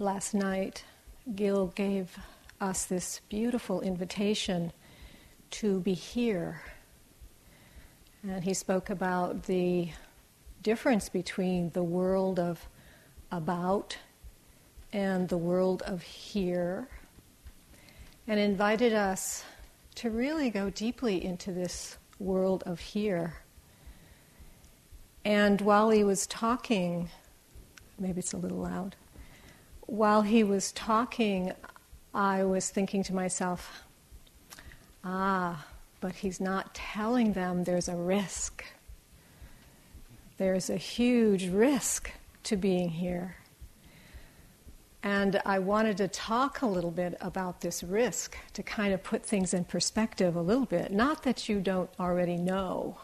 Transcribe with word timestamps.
last 0.00 0.32
night, 0.32 0.82
Gil 1.36 1.66
gave 1.68 2.18
us 2.58 2.86
this 2.86 3.20
beautiful 3.28 3.82
invitation 3.82 4.72
to 5.50 5.80
be 5.80 5.92
here. 5.92 6.62
And 8.22 8.42
he 8.42 8.54
spoke 8.54 8.88
about 8.88 9.44
the 9.44 9.90
difference 10.62 11.10
between 11.10 11.70
the 11.70 11.82
world 11.82 12.38
of 12.38 12.66
about 13.30 13.98
and 14.92 15.28
the 15.28 15.38
world 15.38 15.82
of 15.82 16.02
here, 16.02 16.88
and 18.26 18.40
invited 18.40 18.92
us 18.92 19.44
to 19.96 20.10
really 20.10 20.50
go 20.50 20.70
deeply 20.70 21.24
into 21.24 21.52
this 21.52 21.96
world 22.18 22.62
of 22.66 22.80
here. 22.80 23.34
And 25.24 25.60
while 25.60 25.90
he 25.90 26.02
was 26.02 26.26
talking, 26.26 27.10
maybe 27.98 28.18
it's 28.18 28.32
a 28.32 28.38
little 28.38 28.58
loud, 28.58 28.96
while 29.90 30.22
he 30.22 30.44
was 30.44 30.70
talking, 30.70 31.52
I 32.14 32.44
was 32.44 32.70
thinking 32.70 33.02
to 33.04 33.14
myself, 33.14 33.82
ah, 35.02 35.66
but 36.00 36.14
he's 36.14 36.40
not 36.40 36.72
telling 36.74 37.32
them 37.32 37.64
there's 37.64 37.88
a 37.88 37.96
risk. 37.96 38.64
There's 40.38 40.70
a 40.70 40.76
huge 40.76 41.48
risk 41.48 42.12
to 42.44 42.56
being 42.56 42.88
here. 42.88 43.34
And 45.02 45.42
I 45.44 45.58
wanted 45.58 45.96
to 45.96 46.06
talk 46.06 46.62
a 46.62 46.66
little 46.66 46.92
bit 46.92 47.16
about 47.20 47.60
this 47.60 47.82
risk 47.82 48.36
to 48.52 48.62
kind 48.62 48.94
of 48.94 49.02
put 49.02 49.26
things 49.26 49.52
in 49.52 49.64
perspective 49.64 50.36
a 50.36 50.40
little 50.40 50.66
bit. 50.66 50.92
Not 50.92 51.24
that 51.24 51.48
you 51.48 51.58
don't 51.58 51.90
already 51.98 52.36
know 52.36 52.98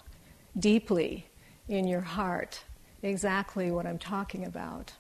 deeply 0.57 1.27
in 1.69 1.89
your 1.89 2.03
heart 2.03 2.63
exactly 3.03 3.73
what 3.73 3.87
I'm 3.87 3.99
talking 3.99 4.45
about. 4.45 4.93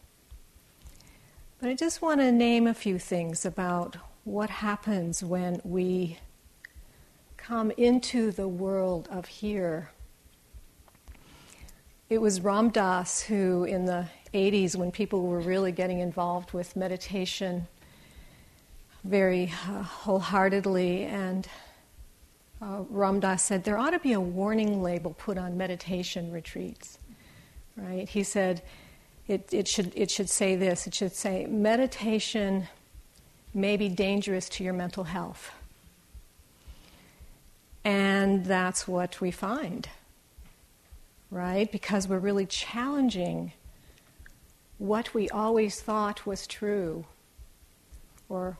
But 1.58 1.70
I 1.70 1.74
just 1.74 2.02
want 2.02 2.20
to 2.20 2.30
name 2.30 2.66
a 2.66 2.74
few 2.74 2.98
things 2.98 3.46
about 3.46 3.96
what 4.24 4.50
happens 4.50 5.22
when 5.22 5.58
we 5.64 6.18
come 7.38 7.70
into 7.78 8.30
the 8.30 8.46
world 8.46 9.08
of 9.10 9.24
here. 9.24 9.90
It 12.10 12.20
was 12.20 12.42
Ram 12.42 12.68
Dass 12.68 13.22
who, 13.22 13.64
in 13.64 13.86
the 13.86 14.06
80s, 14.34 14.76
when 14.76 14.90
people 14.90 15.22
were 15.22 15.40
really 15.40 15.72
getting 15.72 16.00
involved 16.00 16.52
with 16.52 16.76
meditation 16.76 17.66
very 19.02 19.50
uh, 19.66 19.82
wholeheartedly, 19.82 21.04
and 21.04 21.48
uh, 22.60 22.82
Ram 22.90 23.38
said 23.38 23.64
there 23.64 23.78
ought 23.78 23.90
to 23.90 23.98
be 23.98 24.12
a 24.12 24.20
warning 24.20 24.82
label 24.82 25.14
put 25.14 25.38
on 25.38 25.56
meditation 25.56 26.30
retreats. 26.30 26.98
Right? 27.78 28.06
He 28.06 28.24
said, 28.24 28.60
it, 29.28 29.52
it, 29.52 29.66
should, 29.66 29.92
it 29.96 30.10
should 30.10 30.30
say 30.30 30.56
this 30.56 30.86
it 30.86 30.94
should 30.94 31.14
say, 31.14 31.46
meditation 31.46 32.68
may 33.52 33.76
be 33.76 33.88
dangerous 33.88 34.48
to 34.50 34.64
your 34.64 34.72
mental 34.72 35.04
health. 35.04 35.50
And 37.84 38.44
that's 38.44 38.86
what 38.86 39.20
we 39.20 39.30
find, 39.30 39.88
right? 41.30 41.70
Because 41.70 42.08
we're 42.08 42.18
really 42.18 42.46
challenging 42.46 43.52
what 44.78 45.14
we 45.14 45.28
always 45.30 45.80
thought 45.80 46.26
was 46.26 46.46
true 46.46 47.06
or 48.28 48.58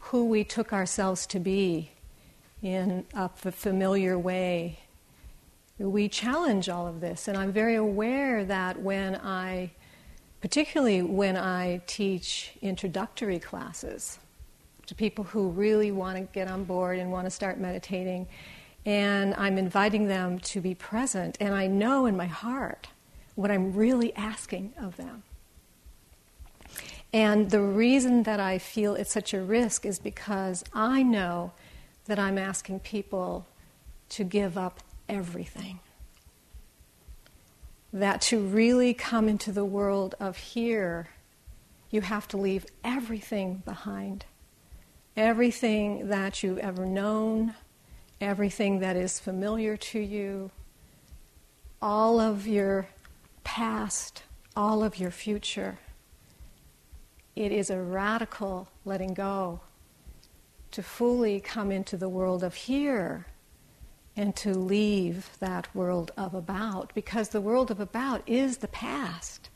who 0.00 0.24
we 0.26 0.44
took 0.44 0.72
ourselves 0.72 1.26
to 1.26 1.40
be 1.40 1.90
in 2.62 3.04
a 3.14 3.28
familiar 3.28 4.18
way. 4.18 4.78
We 5.78 6.08
challenge 6.08 6.68
all 6.68 6.86
of 6.86 7.00
this, 7.00 7.28
and 7.28 7.36
I'm 7.36 7.52
very 7.52 7.74
aware 7.74 8.44
that 8.44 8.80
when 8.80 9.16
I 9.16 9.70
particularly 10.40 11.02
when 11.02 11.36
I 11.36 11.80
teach 11.86 12.52
introductory 12.62 13.38
classes 13.38 14.18
to 14.86 14.94
people 14.94 15.24
who 15.24 15.50
really 15.50 15.90
want 15.90 16.16
to 16.16 16.22
get 16.32 16.48
on 16.48 16.64
board 16.64 16.98
and 16.98 17.10
want 17.10 17.26
to 17.26 17.30
start 17.30 17.58
meditating. 17.58 18.26
And 18.86 19.34
I'm 19.34 19.58
inviting 19.58 20.08
them 20.08 20.38
to 20.40 20.60
be 20.60 20.74
present, 20.74 21.36
and 21.40 21.54
I 21.54 21.66
know 21.66 22.06
in 22.06 22.16
my 22.16 22.26
heart 22.26 22.88
what 23.34 23.50
I'm 23.50 23.74
really 23.74 24.14
asking 24.16 24.72
of 24.80 24.96
them. 24.96 25.24
And 27.12 27.50
the 27.50 27.60
reason 27.60 28.22
that 28.24 28.40
I 28.40 28.58
feel 28.58 28.94
it's 28.94 29.12
such 29.12 29.34
a 29.34 29.40
risk 29.40 29.84
is 29.84 29.98
because 29.98 30.64
I 30.72 31.02
know 31.02 31.52
that 32.06 32.18
I'm 32.18 32.38
asking 32.38 32.80
people 32.80 33.46
to 34.10 34.24
give 34.24 34.56
up 34.56 34.80
everything 35.08 35.80
that 37.98 38.20
to 38.20 38.40
really 38.40 38.94
come 38.94 39.28
into 39.28 39.52
the 39.52 39.64
world 39.64 40.14
of 40.20 40.36
here, 40.36 41.08
you 41.90 42.00
have 42.00 42.28
to 42.28 42.36
leave 42.36 42.66
everything 42.84 43.62
behind. 43.64 44.24
Everything 45.16 46.08
that 46.08 46.42
you've 46.42 46.58
ever 46.58 46.86
known, 46.86 47.54
everything 48.20 48.80
that 48.80 48.96
is 48.96 49.18
familiar 49.18 49.76
to 49.76 49.98
you, 49.98 50.50
all 51.82 52.20
of 52.20 52.46
your 52.46 52.88
past, 53.42 54.22
all 54.54 54.84
of 54.84 54.98
your 54.98 55.10
future. 55.10 55.78
It 57.34 57.52
is 57.52 57.70
a 57.70 57.80
radical 57.80 58.68
letting 58.84 59.14
go 59.14 59.60
to 60.70 60.82
fully 60.82 61.40
come 61.40 61.72
into 61.72 61.96
the 61.96 62.08
world 62.08 62.44
of 62.44 62.54
here 62.54 63.26
and 64.18 64.34
to 64.34 64.52
leave 64.52 65.30
that 65.38 65.72
world 65.76 66.10
of 66.16 66.34
about 66.34 66.92
because 66.92 67.28
the 67.28 67.40
world 67.40 67.70
of 67.70 67.78
about 67.78 68.20
is 68.26 68.58
the 68.58 68.66
past. 68.66 69.48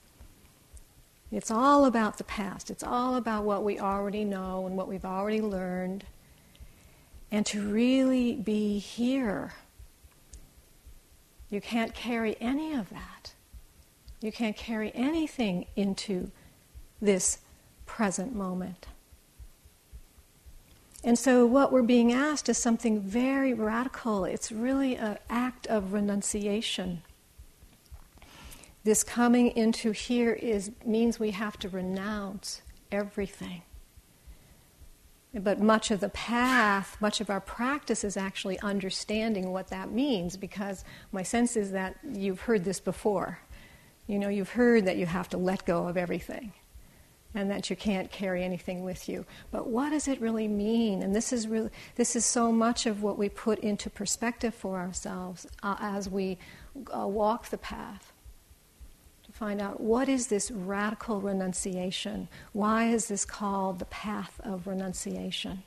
It's 1.33 1.51
all 1.51 1.85
about 1.85 2.17
the 2.17 2.25
past. 2.25 2.71
It's 2.71 2.85
all 2.85 3.17
about 3.17 3.43
what 3.43 3.65
we 3.65 3.81
already 3.81 4.25
know 4.25 4.65
and 4.65 4.77
what 4.77 4.87
we've 4.87 5.05
already 5.05 5.41
learned. 5.41 6.05
And 7.33 7.45
to 7.47 7.61
really 7.61 8.37
be 8.37 8.79
here, 8.79 9.53
you 11.51 11.61
can't 11.61 11.93
carry 11.93 12.37
any 12.41 12.73
of 12.73 12.89
that. 12.91 13.35
You 14.21 14.31
can't 14.31 14.57
carry 14.57 14.93
anything 14.95 15.67
into 15.75 16.31
this 17.01 17.39
present 17.85 18.33
moment. 18.33 18.87
And 21.05 21.19
so, 21.19 21.47
what 21.47 21.73
we're 21.73 21.83
being 21.83 22.13
asked 22.13 22.49
is 22.49 22.59
something 22.59 23.01
very 23.01 23.55
radical. 23.55 24.25
It's 24.25 24.53
really 24.53 24.97
an 24.97 25.19
act 25.29 25.67
of 25.67 25.93
renunciation. 25.93 27.03
This 28.85 29.03
coming 29.03 29.49
into 29.57 29.91
here 29.93 30.33
is, 30.33 30.71
means 30.85 31.19
we 31.19 31.33
have 31.33 31.59
to 31.61 31.69
renounce 31.69 32.63
everything. 32.93 33.63
But 35.35 35.61
much 35.61 35.91
of 35.91 36.01
the 36.01 36.09
path, 36.11 36.97
much 37.01 37.21
of 37.21 37.31
our 37.31 37.41
practice 37.41 38.05
is 38.05 38.17
actually 38.17 38.61
understanding 38.61 39.51
what 39.51 39.69
that 39.69 39.91
means 39.91 40.37
because 40.37 40.85
my 41.11 41.23
sense 41.23 41.57
is 41.57 41.73
that 41.73 41.97
you've 42.13 42.41
heard 42.41 42.65
this 42.65 42.81
before. 42.81 43.39
You 44.07 44.19
know, 44.19 44.29
you've 44.29 44.51
heard 44.51 44.85
that 44.85 44.99
you 44.99 45.07
have 45.07 45.29
to 45.31 45.39
let 45.39 45.65
go 45.65 45.89
of 45.89 45.97
everything 45.97 46.53
and 47.35 47.51
that 47.51 47.71
you 47.71 47.77
can't 47.77 48.11
carry 48.11 48.45
anything 48.45 48.85
with 48.85 49.09
you. 49.09 49.25
But 49.51 49.67
what 49.69 49.91
does 49.91 50.09
it 50.09 50.21
really 50.21 50.49
mean? 50.49 51.03
And 51.03 51.15
this 51.15 51.33
is 51.33 51.49
really 51.49 51.71
this 51.97 52.15
is 52.15 52.25
so 52.25 52.53
much 52.53 52.87
of 52.87 53.03
what 53.03 53.19
we 53.19 53.29
put 53.29 53.59
into 53.61 53.89
perspective 53.91 54.55
for 54.55 54.79
ourselves 54.79 55.47
uh, 55.63 55.77
as 55.79 56.09
we 56.09 56.39
uh, 56.95 57.07
walk 57.07 57.49
the 57.49 57.59
path 57.59 58.13
to 59.25 59.33
find 59.33 59.61
out 59.61 59.81
what 59.81 60.09
is 60.09 60.27
this 60.27 60.51
radical 60.51 61.21
renunciation? 61.21 62.29
Why 62.53 62.89
is 62.89 63.09
this 63.09 63.25
called 63.25 63.79
the 63.79 63.87
path 63.87 64.41
of 64.45 64.67
renunciation? 64.67 65.63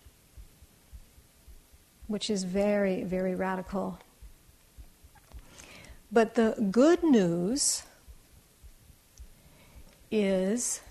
Which 2.08 2.30
is 2.30 2.44
very, 2.44 3.04
very 3.04 3.34
radical. 3.34 4.00
But 6.12 6.36
the 6.36 6.56
good 6.72 7.04
news 7.04 7.84
is 10.12 10.82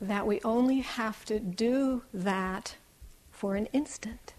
that 0.00 0.26
we 0.26 0.40
only 0.42 0.80
have 0.80 1.24
to 1.26 1.38
do 1.38 2.02
that 2.14 2.76
for 3.30 3.54
an 3.54 3.66
instant. 3.66 4.34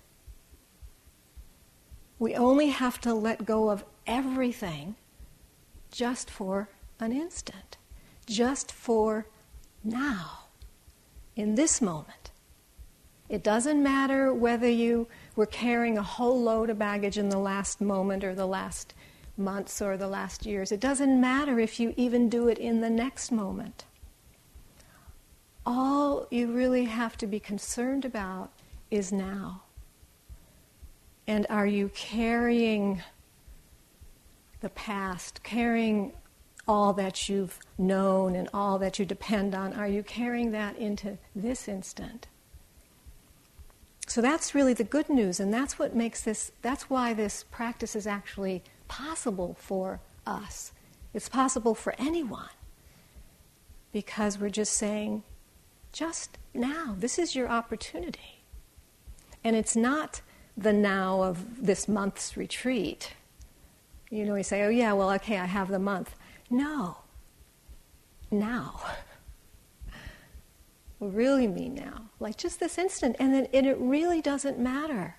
We 2.18 2.36
only 2.36 2.68
have 2.68 3.00
to 3.02 3.14
let 3.14 3.46
go 3.46 3.70
of 3.70 3.84
everything 4.08 4.96
just 5.92 6.30
for 6.30 6.70
an 7.00 7.12
instant, 7.12 7.78
just 8.26 8.72
for 8.72 9.28
now, 9.84 10.46
in 11.36 11.56
this 11.56 11.82
moment. 11.82 12.32
It 13.30 13.44
doesn't 13.44 13.82
matter 13.82 14.34
whether 14.34 14.70
you 14.70 15.08
were 15.36 15.46
carrying 15.46 15.98
a 15.98 16.04
whole 16.04 16.42
load 16.42 16.70
of 16.70 16.78
baggage 16.78 17.18
in 17.18 17.30
the 17.30 17.40
last 17.40 17.82
moment 17.82 18.24
or 18.24 18.36
the 18.36 18.46
last 18.46 18.94
months 19.38 19.82
or 19.82 19.96
the 19.96 20.08
last 20.08 20.46
years. 20.46 20.72
It 20.72 20.80
doesn't 20.80 21.20
matter 21.20 21.60
if 21.60 21.80
you 21.80 21.94
even 21.98 22.30
do 22.30 22.48
it 22.48 22.58
in 22.58 22.82
the 22.82 22.90
next 22.90 23.32
moment 23.32 23.86
all 25.66 26.28
you 26.32 26.52
really 26.52 26.86
have 26.86 27.18
to 27.18 27.28
be 27.28 27.40
concerned 27.40 28.06
about 28.06 28.52
is 28.90 29.12
now. 29.12 29.64
And 31.28 31.46
are 31.50 31.68
you 31.68 31.90
carrying 31.94 33.04
the 34.62 34.70
past, 34.70 35.44
carrying 35.44 36.14
all 36.68 36.94
that 36.94 37.28
you've 37.30 37.60
known 37.78 38.36
and 38.36 38.50
all 38.54 38.80
that 38.80 39.00
you 39.00 39.06
depend 39.06 39.56
on, 39.56 39.74
are 39.74 39.88
you 39.88 40.04
carrying 40.04 40.52
that 40.52 40.78
into 40.78 41.18
this 41.36 41.68
instant? 41.68 42.28
So 44.08 44.22
that's 44.22 44.54
really 44.54 44.74
the 44.74 44.84
good 44.84 45.10
news, 45.10 45.40
and 45.40 45.54
that's 45.54 45.80
what 45.80 45.96
makes 45.96 46.22
this, 46.22 46.52
that's 46.62 46.90
why 46.90 47.14
this 47.14 47.46
practice 47.50 47.96
is 47.96 48.06
actually 48.06 48.62
possible 48.88 49.56
for 49.60 50.02
us. 50.28 50.74
It's 51.14 51.30
possible 51.30 51.76
for 51.76 51.96
anyone. 51.98 52.50
Because 53.94 54.38
we're 54.38 54.50
just 54.50 54.74
saying, 54.74 55.24
just 55.92 56.38
now, 56.54 56.96
this 56.98 57.20
is 57.20 57.36
your 57.36 57.50
opportunity. 57.50 58.44
And 59.44 59.56
it's 59.56 59.76
not 59.76 60.22
the 60.58 60.74
now 60.74 61.24
of 61.24 61.66
this 61.66 61.88
month's 61.88 62.38
retreat. 62.38 63.14
You 64.10 64.26
know, 64.26 64.34
we 64.34 64.44
say, 64.44 64.64
oh, 64.64 64.70
yeah, 64.70 64.94
well, 64.94 65.12
okay, 65.14 65.38
I 65.38 65.46
have 65.46 65.70
the 65.70 65.80
month. 65.80 66.16
No. 66.50 66.98
Now. 68.30 68.82
we 71.00 71.08
really 71.08 71.48
mean 71.48 71.76
now. 71.76 72.10
Like 72.20 72.38
just 72.38 72.60
this 72.60 72.78
instant. 72.78 73.16
And, 73.20 73.34
then, 73.34 73.48
and 73.54 73.66
it 73.66 73.78
really 73.80 74.22
doesn't 74.22 74.60
matter 74.60 75.16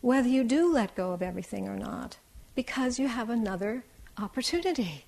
whether 0.00 0.28
you 0.28 0.44
do 0.44 0.70
let 0.70 0.94
go 0.94 1.12
of 1.12 1.22
everything 1.22 1.66
or 1.66 1.76
not, 1.76 2.18
because 2.54 2.98
you 2.98 3.08
have 3.08 3.30
another 3.30 3.84
opportunity 4.18 5.06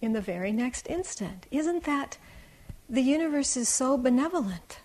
in 0.00 0.14
the 0.14 0.20
very 0.20 0.50
next 0.50 0.88
instant. 0.88 1.46
Isn't 1.50 1.84
that 1.84 2.16
the 2.88 3.02
universe 3.02 3.56
is 3.56 3.68
so 3.68 3.96
benevolent? 3.96 4.80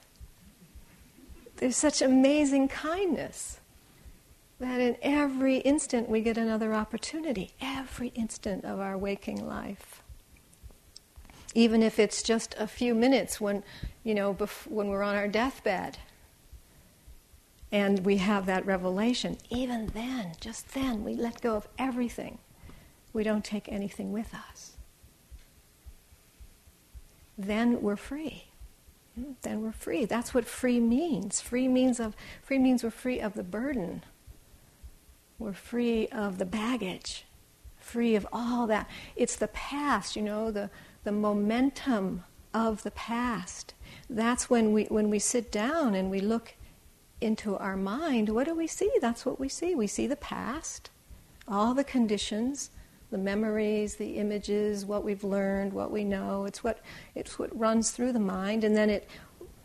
There's 1.58 1.78
such 1.78 2.02
amazing 2.02 2.68
kindness 2.68 3.62
that 4.60 4.80
in 4.80 4.98
every 5.02 5.58
instant 5.58 6.10
we 6.10 6.22
get 6.22 6.38
another 6.38 6.74
opportunity, 6.74 7.52
every 7.62 8.10
instant 8.10 8.66
of 8.66 8.80
our 8.80 8.98
waking 8.98 9.46
life. 9.46 10.02
Even 11.54 11.84
if 11.84 12.00
it's 12.00 12.24
just 12.24 12.56
a 12.58 12.68
few 12.68 12.96
minutes 12.96 13.40
when, 13.40 13.64
you 14.04 14.16
know, 14.16 14.34
bef- 14.34 14.68
when 14.68 14.88
we're 14.88 15.04
on 15.04 15.16
our 15.16 15.28
deathbed 15.28 15.98
and 17.72 18.06
we 18.06 18.18
have 18.18 18.46
that 18.46 18.66
revelation, 18.66 19.38
even 19.50 19.88
then, 19.88 20.34
just 20.40 20.74
then, 20.74 21.04
we 21.04 21.14
let 21.14 21.42
go 21.42 21.56
of 21.56 21.68
everything. 21.78 22.40
We 23.14 23.24
don't 23.24 23.46
take 23.46 23.72
anything 23.72 24.12
with 24.12 24.34
us. 24.34 24.74
Then 27.38 27.82
we're 27.82 27.96
free. 27.96 28.46
Then 29.42 29.62
we're 29.62 29.72
free. 29.72 30.06
That's 30.06 30.34
what 30.34 30.46
free 30.46 30.80
means. 30.80 31.40
Free 31.42 31.68
means 31.68 32.00
of 32.00 32.16
free 32.42 32.58
means 32.58 32.84
we're 32.84 32.90
free 32.90 33.20
of 33.20 33.34
the 33.34 33.44
burden 33.44 34.04
we're 35.44 35.54
free 35.54 36.08
of 36.08 36.38
the 36.38 36.46
baggage, 36.46 37.26
free 37.78 38.16
of 38.16 38.26
all 38.32 38.66
that. 38.68 38.90
It's 39.16 39.36
the 39.36 39.50
past, 39.50 40.16
you 40.16 40.22
know, 40.22 40.52
the, 40.52 40.70
the 41.04 41.12
momentum 41.12 42.24
of 42.54 42.84
the 42.84 42.92
past. 42.92 43.74
That's 44.10 44.50
when 44.50 44.72
we, 44.74 44.86
when 44.86 45.10
we 45.10 45.20
sit 45.20 45.52
down 45.52 45.96
and 45.96 46.10
we 46.10 46.22
look 46.22 46.56
into 47.20 47.58
our 47.58 47.76
mind, 47.76 48.30
what 48.30 48.46
do 48.48 48.56
we 48.56 48.68
see? 48.68 48.90
That's 49.02 49.26
what 49.26 49.40
we 49.40 49.50
see. 49.50 49.76
We 49.76 49.88
see 49.88 50.08
the 50.08 50.16
past, 50.16 50.92
all 51.48 51.74
the 51.74 51.84
conditions, 51.84 52.70
the 53.14 53.20
memories, 53.20 53.96
the 53.96 54.18
images, 54.18 54.88
what 54.88 55.04
we've 55.04 55.24
learned, 55.24 55.72
what 55.72 55.92
we 55.92 56.04
know. 56.04 56.46
It's 56.46 56.64
what, 56.64 56.80
it's 57.14 57.38
what 57.38 57.56
runs 57.58 57.92
through 57.92 58.12
the 58.12 58.20
mind, 58.20 58.64
and 58.64 58.76
then 58.76 58.90
it, 58.90 59.08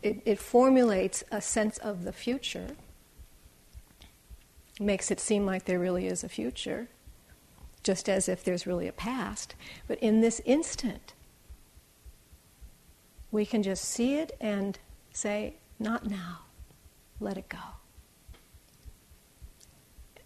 it, 0.03 0.21
it 0.23 0.37
formulates 0.37 1.23
a 1.31 1.41
sense 1.41 1.79
of 1.79 2.03
the 2.03 2.13
future 2.13 2.67
makes 4.79 5.09
it 5.09 5.19
seem 5.19 5.47
like 5.47 5.65
there 5.65 5.79
really 5.79 6.05
is 6.05 6.23
a 6.23 6.29
future, 6.29 6.87
just 7.83 8.07
as 8.07 8.29
if 8.29 8.43
there's 8.43 8.67
really 8.67 8.87
a 8.87 8.93
past. 8.93 9.55
But 9.87 9.97
in 9.97 10.21
this 10.21 10.39
instant, 10.45 11.13
we 13.31 13.47
can 13.47 13.63
just 13.63 13.83
see 13.83 14.13
it 14.13 14.31
and 14.39 14.77
say, 15.11 15.55
not 15.79 16.07
now, 16.07 16.41
let 17.19 17.35
it 17.35 17.49
go. 17.49 17.57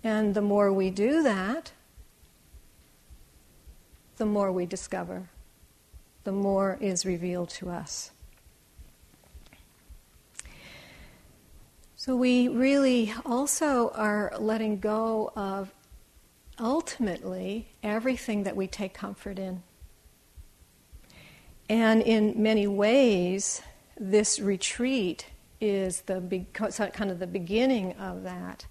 And 0.04 0.36
the 0.36 0.42
more 0.42 0.74
we 0.74 0.90
do 0.90 1.24
that, 1.24 1.72
the 4.18 4.26
more 4.26 4.52
we 4.52 4.66
discover, 4.66 5.30
the 6.24 6.32
more 6.32 6.78
is 6.80 7.06
revealed 7.06 7.50
to 7.50 7.70
us. 7.70 8.12
So 11.96 12.16
we 12.16 12.50
really 12.50 13.14
also 13.26 13.90
are 13.96 14.34
letting 14.38 14.80
go 14.80 15.32
of 15.36 15.74
ultimately 16.60 17.70
everything 17.82 18.44
that 18.44 18.56
we 18.56 18.68
take 18.68 18.94
comfort 18.94 19.40
in. 19.40 19.64
And 21.70 22.02
in 22.02 22.34
many 22.44 22.68
ways, 22.68 23.62
this 23.98 24.40
retreat 24.40 25.28
is 25.62 26.02
the 26.02 26.46
kind 26.52 27.10
of 27.10 27.20
the 27.20 27.28
beginning 27.28 27.94
of 27.94 28.24
that 28.24 28.66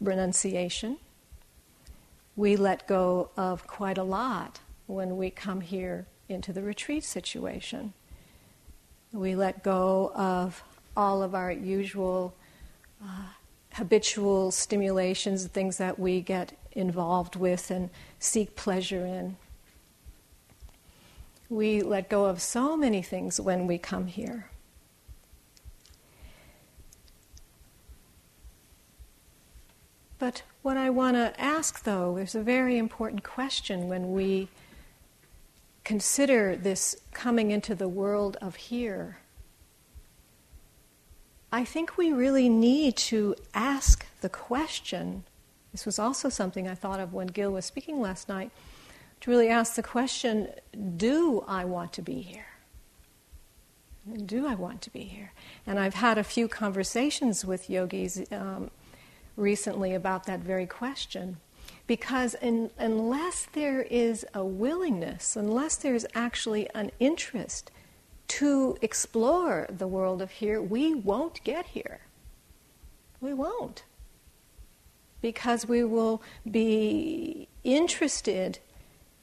renunciation. 0.00 0.98
We 2.36 2.56
let 2.56 2.86
go 2.86 3.30
of 3.36 3.66
quite 3.66 3.98
a 3.98 4.02
lot 4.02 4.60
when 4.86 5.16
we 5.16 5.30
come 5.30 5.60
here 5.60 6.06
into 6.28 6.52
the 6.52 6.62
retreat 6.62 7.04
situation. 7.04 7.92
We 9.12 9.34
let 9.34 9.62
go 9.62 10.12
of 10.14 10.62
all 10.96 11.22
of 11.22 11.34
our 11.34 11.50
usual 11.50 12.34
uh, 13.02 13.24
habitual 13.72 14.50
stimulations, 14.50 15.46
things 15.46 15.78
that 15.78 15.98
we 15.98 16.20
get 16.20 16.52
involved 16.72 17.36
with 17.36 17.70
and 17.70 17.90
seek 18.18 18.54
pleasure 18.56 19.04
in. 19.04 19.36
We 21.48 21.82
let 21.82 22.08
go 22.08 22.26
of 22.26 22.40
so 22.40 22.76
many 22.76 23.02
things 23.02 23.40
when 23.40 23.66
we 23.66 23.78
come 23.78 24.06
here. 24.06 24.46
But 30.18 30.42
what 30.62 30.76
I 30.76 30.90
want 30.90 31.16
to 31.16 31.38
ask, 31.40 31.84
though, 31.84 32.16
is 32.16 32.34
a 32.34 32.42
very 32.42 32.76
important 32.76 33.22
question 33.22 33.88
when 33.88 34.12
we 34.12 34.48
consider 35.84 36.54
this 36.54 36.96
coming 37.12 37.50
into 37.50 37.74
the 37.74 37.88
world 37.88 38.36
of 38.40 38.56
here. 38.56 39.18
I 41.50 41.64
think 41.64 41.96
we 41.96 42.12
really 42.12 42.48
need 42.48 42.96
to 42.96 43.34
ask 43.54 44.06
the 44.20 44.28
question. 44.28 45.24
This 45.72 45.86
was 45.86 45.98
also 45.98 46.28
something 46.28 46.68
I 46.68 46.74
thought 46.74 47.00
of 47.00 47.12
when 47.12 47.28
Gil 47.28 47.50
was 47.50 47.64
speaking 47.64 48.00
last 48.00 48.28
night 48.28 48.50
to 49.20 49.30
really 49.30 49.48
ask 49.48 49.74
the 49.74 49.82
question 49.82 50.48
do 50.96 51.44
I 51.48 51.64
want 51.64 51.92
to 51.94 52.02
be 52.02 52.20
here? 52.20 52.46
Do 54.26 54.46
I 54.46 54.54
want 54.54 54.80
to 54.82 54.90
be 54.90 55.02
here? 55.02 55.32
And 55.66 55.78
I've 55.78 55.94
had 55.94 56.18
a 56.18 56.24
few 56.24 56.48
conversations 56.48 57.44
with 57.44 57.68
yogis 57.68 58.22
um, 58.30 58.70
recently 59.40 59.94
about 59.94 60.26
that 60.26 60.40
very 60.40 60.66
question. 60.66 61.38
Because 61.86 62.34
in, 62.34 62.70
unless 62.78 63.46
there 63.52 63.82
is 63.82 64.24
a 64.32 64.44
willingness, 64.44 65.34
unless 65.34 65.76
there's 65.76 66.06
actually 66.14 66.68
an 66.74 66.92
interest 67.00 67.72
to 68.28 68.76
explore 68.80 69.66
the 69.68 69.88
world 69.88 70.22
of 70.22 70.30
here, 70.30 70.62
we 70.62 70.94
won't 70.94 71.42
get 71.42 71.66
here. 71.66 72.00
We 73.20 73.34
won't. 73.34 73.82
Because 75.20 75.66
we 75.66 75.82
will 75.82 76.22
be 76.48 77.48
interested 77.64 78.60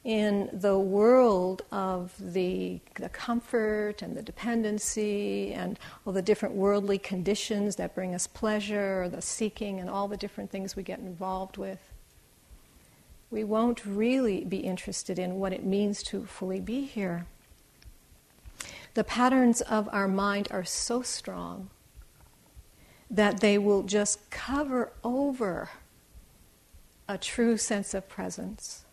in 0.04 0.48
the 0.52 0.78
world 0.78 1.62
of 1.70 2.14
the, 2.18 2.80
the 2.94 3.08
comfort 3.08 4.00
and 4.00 4.16
the 4.16 4.22
dependency 4.22 5.52
and 5.52 5.78
all 6.06 6.12
the 6.12 6.22
different 6.22 6.54
worldly 6.54 6.98
conditions 6.98 7.76
that 7.76 7.94
bring 7.94 8.14
us 8.14 8.26
pleasure, 8.26 9.08
the 9.08 9.20
seeking, 9.20 9.80
and 9.80 9.90
all 9.90 10.08
the 10.08 10.16
different 10.16 10.50
things 10.50 10.76
we 10.76 10.82
get 10.82 10.98
involved 10.98 11.56
with. 11.56 11.92
We 13.30 13.44
won't 13.44 13.84
really 13.84 14.44
be 14.44 14.58
interested 14.58 15.18
in 15.18 15.38
what 15.38 15.52
it 15.52 15.64
means 15.64 16.02
to 16.04 16.24
fully 16.24 16.60
be 16.60 16.82
here 16.82 17.26
the 18.98 19.04
patterns 19.04 19.60
of 19.60 19.88
our 19.92 20.08
mind 20.08 20.48
are 20.50 20.64
so 20.64 21.02
strong 21.02 21.70
that 23.08 23.38
they 23.38 23.56
will 23.56 23.84
just 23.84 24.28
cover 24.28 24.92
over 25.04 25.70
a 27.08 27.16
true 27.16 27.56
sense 27.56 27.94
of 27.94 28.08
presence, 28.08 28.84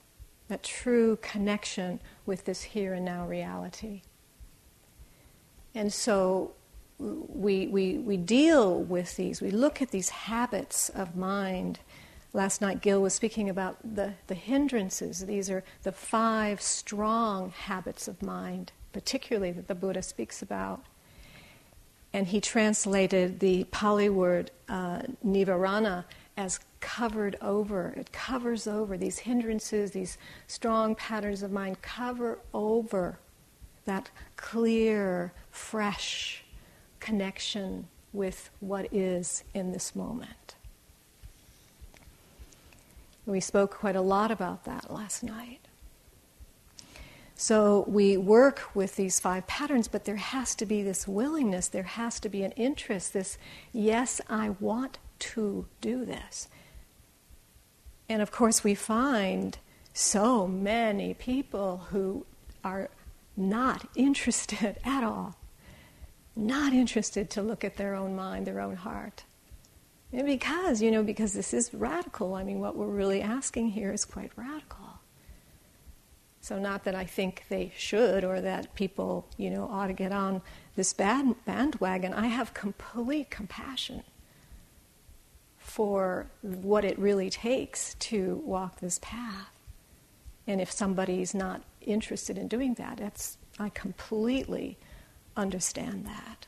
a 0.49 0.57
true 0.57 1.17
connection 1.21 1.99
with 2.25 2.45
this 2.45 2.61
here 2.63 2.93
and 2.93 3.05
now 3.05 3.25
reality. 3.25 4.01
And 5.73 5.91
so 5.91 6.53
we, 6.97 7.67
we, 7.67 7.97
we 7.97 8.17
deal 8.17 8.81
with 8.81 9.15
these, 9.17 9.41
we 9.41 9.51
look 9.51 9.81
at 9.81 9.91
these 9.91 10.09
habits 10.09 10.89
of 10.89 11.15
mind. 11.15 11.79
Last 12.33 12.61
night, 12.61 12.81
Gil 12.81 13.01
was 13.01 13.13
speaking 13.13 13.49
about 13.49 13.77
the, 13.95 14.13
the 14.27 14.35
hindrances. 14.35 15.25
These 15.25 15.49
are 15.49 15.63
the 15.83 15.91
five 15.91 16.61
strong 16.61 17.51
habits 17.51 18.07
of 18.07 18.21
mind 18.21 18.71
particularly 18.95 19.51
that 19.51 19.67
the 19.67 19.75
Buddha 19.75 20.01
speaks 20.01 20.41
about. 20.41 20.85
And 22.13 22.27
he 22.27 22.39
translated 22.39 23.41
the 23.41 23.65
Pali 23.65 24.07
word 24.07 24.51
uh, 24.69 25.01
nivarana 25.23 26.05
as 26.37 26.61
covered 26.85 27.35
over. 27.41 27.95
It 27.97 28.11
covers 28.11 28.67
over 28.67 28.95
these 28.95 29.17
hindrances, 29.17 29.89
these 29.89 30.19
strong 30.45 30.93
patterns 30.93 31.41
of 31.41 31.51
mind 31.51 31.81
cover 31.81 32.37
over 32.53 33.17
that 33.85 34.11
clear, 34.37 35.33
fresh 35.49 36.43
connection 36.99 37.87
with 38.13 38.51
what 38.59 38.87
is 38.93 39.43
in 39.55 39.71
this 39.71 39.95
moment. 39.95 40.53
We 43.25 43.39
spoke 43.39 43.71
quite 43.71 43.95
a 43.95 44.01
lot 44.01 44.29
about 44.29 44.65
that 44.65 44.93
last 44.93 45.23
night. 45.23 45.61
So 47.33 47.83
we 47.87 48.15
work 48.15 48.69
with 48.75 48.95
these 48.95 49.19
five 49.19 49.47
patterns, 49.47 49.87
but 49.87 50.05
there 50.05 50.17
has 50.17 50.53
to 50.55 50.67
be 50.67 50.83
this 50.83 51.07
willingness, 51.07 51.67
there 51.67 51.83
has 51.83 52.19
to 52.19 52.29
be 52.29 52.43
an 52.43 52.51
interest, 52.51 53.13
this, 53.13 53.39
yes, 53.73 54.21
I 54.29 54.49
want 54.59 54.99
to 55.17 55.65
do 55.81 56.05
this. 56.05 56.47
And 58.07 58.21
of 58.21 58.31
course, 58.31 58.63
we 58.63 58.75
find 58.75 59.57
so 59.93 60.47
many 60.47 61.13
people 61.13 61.87
who 61.89 62.25
are 62.63 62.89
not 63.37 63.87
interested 63.95 64.77
at 64.85 65.03
all, 65.03 65.35
not 66.35 66.73
interested 66.73 67.29
to 67.31 67.41
look 67.41 67.63
at 67.63 67.77
their 67.77 67.95
own 67.95 68.15
mind, 68.15 68.45
their 68.45 68.59
own 68.59 68.75
heart. 68.75 69.23
And 70.13 70.25
because, 70.25 70.81
you 70.81 70.91
know, 70.91 71.03
because 71.03 71.33
this 71.33 71.53
is 71.53 71.73
radical. 71.73 72.35
I 72.35 72.43
mean, 72.43 72.59
what 72.59 72.75
we're 72.75 72.87
really 72.87 73.21
asking 73.21 73.69
here 73.69 73.91
is 73.91 74.05
quite 74.05 74.31
radical. 74.35 74.99
So, 76.39 76.59
not 76.59 76.83
that 76.83 76.93
I 76.93 77.05
think 77.05 77.45
they 77.49 77.73
should 77.75 78.23
or 78.23 78.39
that 78.39 78.75
people, 78.75 79.27
you 79.35 79.49
know, 79.49 79.67
ought 79.67 79.87
to 79.87 79.93
get 79.93 80.11
on 80.11 80.43
this 80.75 80.93
band, 80.93 81.35
bandwagon. 81.43 82.13
I 82.13 82.27
have 82.27 82.53
complete 82.53 83.31
compassion 83.31 84.03
for 85.75 86.25
what 86.41 86.85
it 86.85 86.97
really 86.97 87.29
takes 87.29 87.95
to 87.95 88.41
walk 88.45 88.79
this 88.79 88.97
path. 89.01 89.49
And 90.47 90.61
if 90.61 90.71
somebody's 90.71 91.33
not 91.33 91.63
interested 91.81 92.37
in 92.37 92.47
doing 92.47 92.75
that, 92.75 92.95
that's, 92.95 93.37
I 93.59 93.67
completely 93.67 94.77
understand 95.35 96.05
that. 96.05 96.47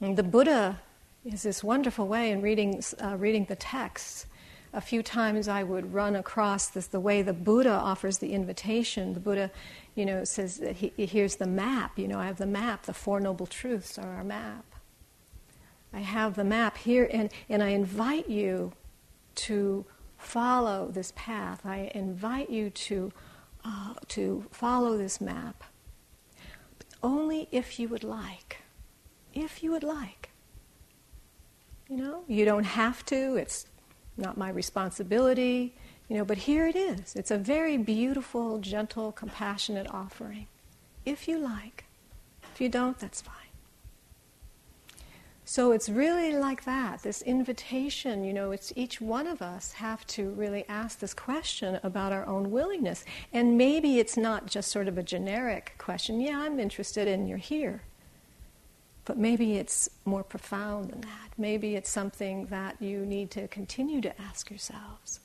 And 0.00 0.16
the 0.16 0.22
Buddha 0.22 0.78
is 1.24 1.42
this 1.42 1.64
wonderful 1.64 2.06
way 2.06 2.30
in 2.30 2.40
reading, 2.40 2.80
uh, 3.02 3.16
reading 3.16 3.46
the 3.46 3.56
texts. 3.56 4.26
A 4.72 4.80
few 4.80 5.02
times 5.02 5.48
I 5.48 5.64
would 5.64 5.92
run 5.92 6.14
across 6.14 6.68
this, 6.68 6.86
the 6.86 7.00
way 7.00 7.22
the 7.22 7.32
Buddha 7.32 7.72
offers 7.72 8.18
the 8.18 8.32
invitation. 8.32 9.12
The 9.12 9.20
Buddha, 9.20 9.50
you 9.96 10.06
know, 10.06 10.22
says, 10.22 10.58
that 10.58 10.76
he, 10.76 10.92
here's 10.96 11.34
the 11.34 11.48
map. 11.48 11.98
You 11.98 12.06
know, 12.06 12.20
I 12.20 12.26
have 12.26 12.38
the 12.38 12.46
map. 12.46 12.84
The 12.84 12.94
Four 12.94 13.18
Noble 13.18 13.48
Truths 13.48 13.98
are 13.98 14.08
our 14.08 14.22
map. 14.22 14.64
I 15.92 16.00
have 16.00 16.34
the 16.34 16.44
map 16.44 16.78
here, 16.78 17.08
and, 17.12 17.30
and 17.48 17.62
I 17.62 17.68
invite 17.68 18.28
you 18.28 18.72
to 19.34 19.84
follow 20.16 20.90
this 20.90 21.12
path. 21.16 21.60
I 21.64 21.90
invite 21.94 22.50
you 22.50 22.70
to, 22.70 23.12
uh, 23.64 23.94
to 24.08 24.44
follow 24.50 24.96
this 24.96 25.20
map. 25.20 25.64
Only 27.02 27.48
if 27.50 27.78
you 27.78 27.88
would 27.88 28.04
like. 28.04 28.58
If 29.34 29.62
you 29.62 29.70
would 29.72 29.82
like. 29.82 30.30
You 31.88 31.96
know, 31.96 32.24
you 32.26 32.44
don't 32.44 32.64
have 32.64 33.04
to, 33.06 33.36
it's 33.36 33.66
not 34.16 34.38
my 34.38 34.48
responsibility, 34.48 35.74
you 36.08 36.16
know, 36.16 36.24
but 36.24 36.38
here 36.38 36.66
it 36.66 36.76
is. 36.76 37.14
It's 37.16 37.30
a 37.30 37.38
very 37.38 37.76
beautiful, 37.76 38.58
gentle, 38.58 39.12
compassionate 39.12 39.88
offering. 39.90 40.46
If 41.04 41.26
you 41.26 41.38
like. 41.38 41.84
If 42.54 42.60
you 42.60 42.68
don't, 42.68 42.98
that's 42.98 43.20
fine. 43.20 43.41
So 45.52 45.72
it's 45.72 45.90
really 45.90 46.32
like 46.32 46.64
that, 46.64 47.02
this 47.02 47.20
invitation, 47.20 48.24
you 48.24 48.32
know, 48.32 48.52
it's 48.52 48.72
each 48.74 49.02
one 49.02 49.26
of 49.26 49.42
us 49.42 49.72
have 49.72 50.06
to 50.06 50.30
really 50.30 50.64
ask 50.66 50.98
this 50.98 51.12
question 51.12 51.78
about 51.82 52.10
our 52.10 52.24
own 52.26 52.50
willingness. 52.50 53.04
And 53.34 53.58
maybe 53.58 53.98
it's 53.98 54.16
not 54.16 54.46
just 54.46 54.70
sort 54.70 54.88
of 54.88 54.96
a 54.96 55.02
generic 55.02 55.74
question, 55.76 56.22
yeah, 56.22 56.40
I'm 56.40 56.58
interested 56.58 57.06
and 57.06 57.28
you're 57.28 57.36
here. 57.36 57.82
But 59.04 59.18
maybe 59.18 59.56
it's 59.56 59.90
more 60.06 60.24
profound 60.24 60.90
than 60.90 61.02
that. 61.02 61.32
Maybe 61.36 61.76
it's 61.76 61.90
something 61.90 62.46
that 62.46 62.80
you 62.80 63.04
need 63.04 63.30
to 63.32 63.46
continue 63.48 64.00
to 64.00 64.22
ask 64.22 64.48
yourselves. 64.48 65.20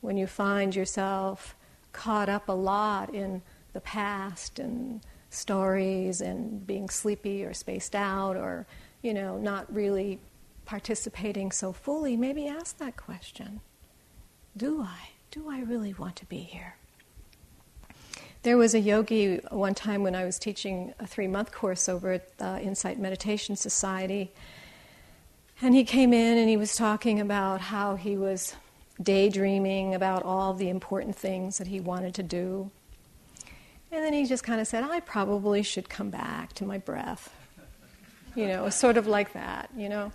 When 0.00 0.16
you 0.16 0.26
find 0.26 0.74
yourself 0.74 1.54
caught 1.92 2.30
up 2.30 2.48
a 2.48 2.52
lot 2.52 3.14
in 3.14 3.42
the 3.74 3.80
past 3.82 4.58
and 4.58 5.02
stories 5.28 6.22
and 6.22 6.66
being 6.66 6.88
sleepy 6.88 7.44
or 7.44 7.52
spaced 7.52 7.94
out 7.94 8.36
or 8.36 8.66
you 9.02 9.12
know, 9.12 9.36
not 9.36 9.72
really 9.72 10.20
participating 10.64 11.50
so 11.50 11.72
fully, 11.72 12.16
maybe 12.16 12.46
ask 12.46 12.78
that 12.78 12.96
question 12.96 13.60
Do 14.56 14.82
I? 14.82 15.10
Do 15.30 15.50
I 15.50 15.60
really 15.60 15.94
want 15.94 16.16
to 16.16 16.26
be 16.26 16.38
here? 16.38 16.76
There 18.42 18.56
was 18.56 18.74
a 18.74 18.80
yogi 18.80 19.36
one 19.50 19.74
time 19.74 20.02
when 20.02 20.14
I 20.14 20.24
was 20.24 20.38
teaching 20.38 20.94
a 20.98 21.06
three 21.06 21.28
month 21.28 21.52
course 21.52 21.88
over 21.88 22.12
at 22.12 22.38
the 22.38 22.60
Insight 22.60 22.98
Meditation 22.98 23.56
Society. 23.56 24.32
And 25.60 25.74
he 25.74 25.84
came 25.84 26.12
in 26.12 26.38
and 26.38 26.48
he 26.48 26.56
was 26.56 26.74
talking 26.74 27.20
about 27.20 27.60
how 27.60 27.94
he 27.94 28.16
was 28.16 28.56
daydreaming 29.00 29.94
about 29.94 30.24
all 30.24 30.54
the 30.54 30.68
important 30.68 31.14
things 31.14 31.58
that 31.58 31.68
he 31.68 31.78
wanted 31.78 32.14
to 32.14 32.22
do. 32.24 32.70
And 33.92 34.02
then 34.02 34.12
he 34.12 34.26
just 34.26 34.42
kind 34.42 34.60
of 34.60 34.66
said, 34.66 34.82
I 34.82 35.00
probably 35.00 35.62
should 35.62 35.88
come 35.88 36.10
back 36.10 36.52
to 36.54 36.64
my 36.64 36.78
breath 36.78 37.32
you 38.34 38.46
know, 38.46 38.68
sort 38.70 38.96
of 38.96 39.06
like 39.06 39.32
that, 39.32 39.70
you 39.76 39.88
know. 39.88 40.12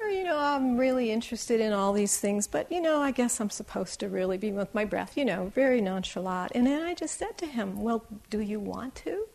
Or, 0.00 0.08
you 0.08 0.24
know, 0.24 0.38
I'm 0.38 0.76
really 0.76 1.12
interested 1.12 1.60
in 1.60 1.72
all 1.72 1.92
these 1.92 2.18
things, 2.18 2.48
but, 2.48 2.70
you 2.72 2.80
know, 2.80 3.00
I 3.00 3.12
guess 3.12 3.40
I'm 3.40 3.50
supposed 3.50 4.00
to 4.00 4.08
really 4.08 4.36
be 4.36 4.50
with 4.50 4.74
my 4.74 4.84
breath, 4.84 5.16
you 5.16 5.24
know, 5.24 5.52
very 5.54 5.80
nonchalant. 5.80 6.52
And 6.54 6.66
then 6.66 6.82
I 6.82 6.94
just 6.94 7.16
said 7.16 7.38
to 7.38 7.46
him, 7.46 7.80
Well, 7.80 8.04
do 8.28 8.40
you 8.40 8.58
want 8.58 8.96
to? 8.96 9.26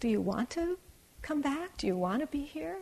Do 0.00 0.08
you 0.08 0.20
want 0.20 0.50
to 0.50 0.78
come 1.22 1.42
back? 1.42 1.76
Do 1.76 1.86
you 1.86 1.96
want 1.96 2.20
to 2.20 2.26
be 2.26 2.42
here? 2.42 2.78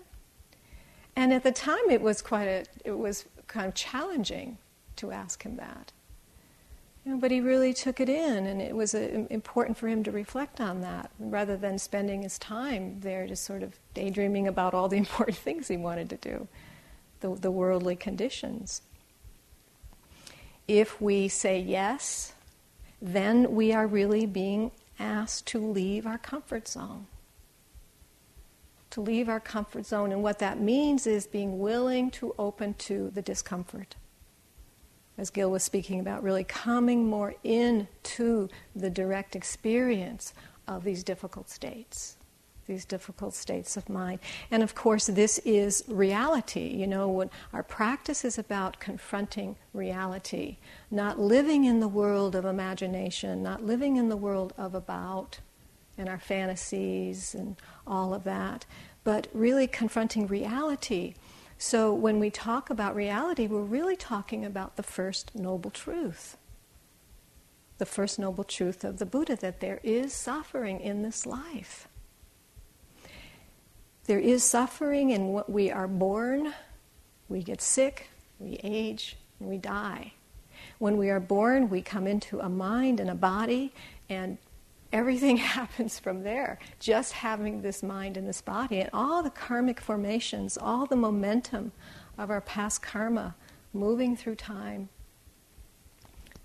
And 1.17 1.33
at 1.33 1.43
the 1.43 1.53
time, 1.53 1.91
it 1.91 2.01
was 2.01 2.23
quite 2.23 2.47
a, 2.47 2.65
it 2.85 2.99
was 2.99 3.25
kind 3.47 3.67
of 3.67 3.75
challenging 3.75 4.59
to 4.97 5.11
ask 5.11 5.43
him 5.43 5.57
that. 5.57 5.93
You 7.05 7.13
know, 7.13 7.19
but 7.19 7.31
he 7.31 7.41
really 7.41 7.75
took 7.75 8.01
it 8.01 8.09
in, 8.09 8.47
and 8.47 8.63
it 8.63 8.75
was 8.75 8.95
uh, 8.95 9.27
important 9.29 9.77
for 9.77 9.89
him 9.89 10.03
to 10.05 10.11
reflect 10.11 10.59
on 10.61 10.81
that 10.81 11.11
rather 11.19 11.57
than 11.57 11.79
spending 11.79 12.23
his 12.23 12.39
time 12.39 13.01
there 13.01 13.27
just 13.27 13.45
sort 13.45 13.63
of 13.63 13.79
daydreaming 13.93 14.49
about 14.49 14.73
all 14.73 14.89
the 14.89 14.97
important 15.05 15.37
things 15.37 15.69
he 15.69 15.77
wanted 15.77 16.09
to 16.11 16.17
do, 16.17 16.49
the, 17.21 17.35
the 17.35 17.51
worldly 17.51 17.97
conditions. 17.97 18.81
If 20.67 20.99
we 20.99 21.29
say 21.29 21.61
yes, 21.61 22.33
then 23.03 23.55
we 23.55 23.73
are 23.75 23.87
really 23.87 24.25
being 24.25 24.71
asked 24.99 25.47
to 25.49 25.59
leave 25.59 26.07
our 26.07 26.17
comfort 26.17 26.67
zone. 26.67 27.07
To 28.91 29.03
leave 29.03 29.29
our 29.29 29.41
comfort 29.41 29.85
zone, 29.85 30.11
and 30.11 30.23
what 30.23 30.39
that 30.39 30.59
means 30.59 31.07
is 31.07 31.27
being 31.27 31.59
willing 31.59 32.11
to 32.13 32.35
open 32.39 32.75
to 32.75 33.11
the 33.11 33.21
discomfort 33.21 33.97
as 35.17 35.31
Gil 35.31 35.51
was 35.51 35.63
speaking 35.63 36.01
about, 36.01 36.23
really 36.23 36.45
coming 36.45 37.07
more 37.07 37.35
into 37.45 38.49
the 38.75 38.91
direct 38.91 39.37
experience 39.37 40.35
of 40.67 40.85
these 40.85 41.05
difficult 41.05 41.49
states, 41.49 42.17
these 42.67 42.85
difficult 42.85 43.35
states 43.35 43.77
of 43.77 43.89
mind. 43.89 44.19
And 44.51 44.63
of 44.63 44.75
course, 44.75 45.07
this 45.07 45.39
is 45.45 45.85
reality. 45.87 46.69
You 46.69 46.87
know, 46.87 47.29
our 47.53 47.63
practice 47.63 48.25
is 48.25 48.39
about 48.39 48.81
confronting 48.81 49.57
reality, 49.73 50.57
not 50.91 51.21
living 51.21 51.65
in 51.65 51.81
the 51.81 51.89
world 51.89 52.35
of 52.35 52.45
imagination, 52.45 53.43
not 53.43 53.63
living 53.63 53.97
in 53.97 54.09
the 54.09 54.17
world 54.17 54.53
of 54.59 54.75
about 54.75 55.41
and 55.97 56.09
our 56.09 56.19
fantasies 56.19 57.35
and 57.37 57.57
all 57.87 58.13
of 58.15 58.25
that, 58.25 58.67
but 59.05 59.29
really 59.33 59.67
confronting 59.67 60.27
reality 60.27 61.15
so 61.65 61.95
when 61.95 62.21
we 62.21 62.29
talk 62.29 62.69
about 62.69 62.95
reality, 62.95 63.47
we're 63.47 63.63
really 63.63 63.97
talking 63.97 64.45
about 64.45 64.77
the 64.77 64.83
first 64.83 65.35
noble 65.35 65.71
truth. 65.71 66.37
The 67.79 67.87
first 67.87 68.19
noble 68.19 68.45
truth 68.45 68.85
of 68.85 68.99
the 68.99 69.07
Buddha 69.07 69.35
that 69.37 69.61
there 69.61 69.81
is 69.83 70.13
suffering 70.13 70.79
in 70.79 71.01
this 71.01 71.25
life. 71.25 71.89
There 74.05 74.19
is 74.19 74.45
suffering 74.45 75.09
in 75.09 75.29
what 75.29 75.49
we 75.49 75.71
are 75.71 75.89
born, 75.89 76.53
we 77.31 77.43
get 77.43 77.63
sick, 77.63 78.11
we 78.39 78.61
age, 78.63 79.17
we 79.41 79.57
die. 79.57 80.13
When 80.79 80.99
we 80.99 81.09
are 81.09 81.19
born, 81.19 81.71
we 81.71 81.81
come 81.81 82.07
into 82.07 82.41
a 82.41 82.49
mind 82.51 83.01
and 83.01 83.09
a 83.09 83.15
body, 83.15 83.73
and 84.11 84.37
everything 84.95 85.37
happens 85.57 85.99
from 85.99 86.23
there. 86.23 86.59
Just 86.79 87.13
having 87.13 87.61
this 87.61 87.83
mind 87.83 88.17
and 88.17 88.27
this 88.27 88.41
body, 88.41 88.81
and 88.81 88.89
all 88.95 89.23
the 89.23 89.31
karmic 89.31 89.81
formations, 89.81 90.57
all 90.57 90.87
the 90.87 90.97
momentum 90.97 91.73
of 92.17 92.31
our 92.31 92.41
past 92.41 92.81
karma 92.81 93.35
moving 93.75 94.17
through 94.17 94.37
time, 94.37 94.89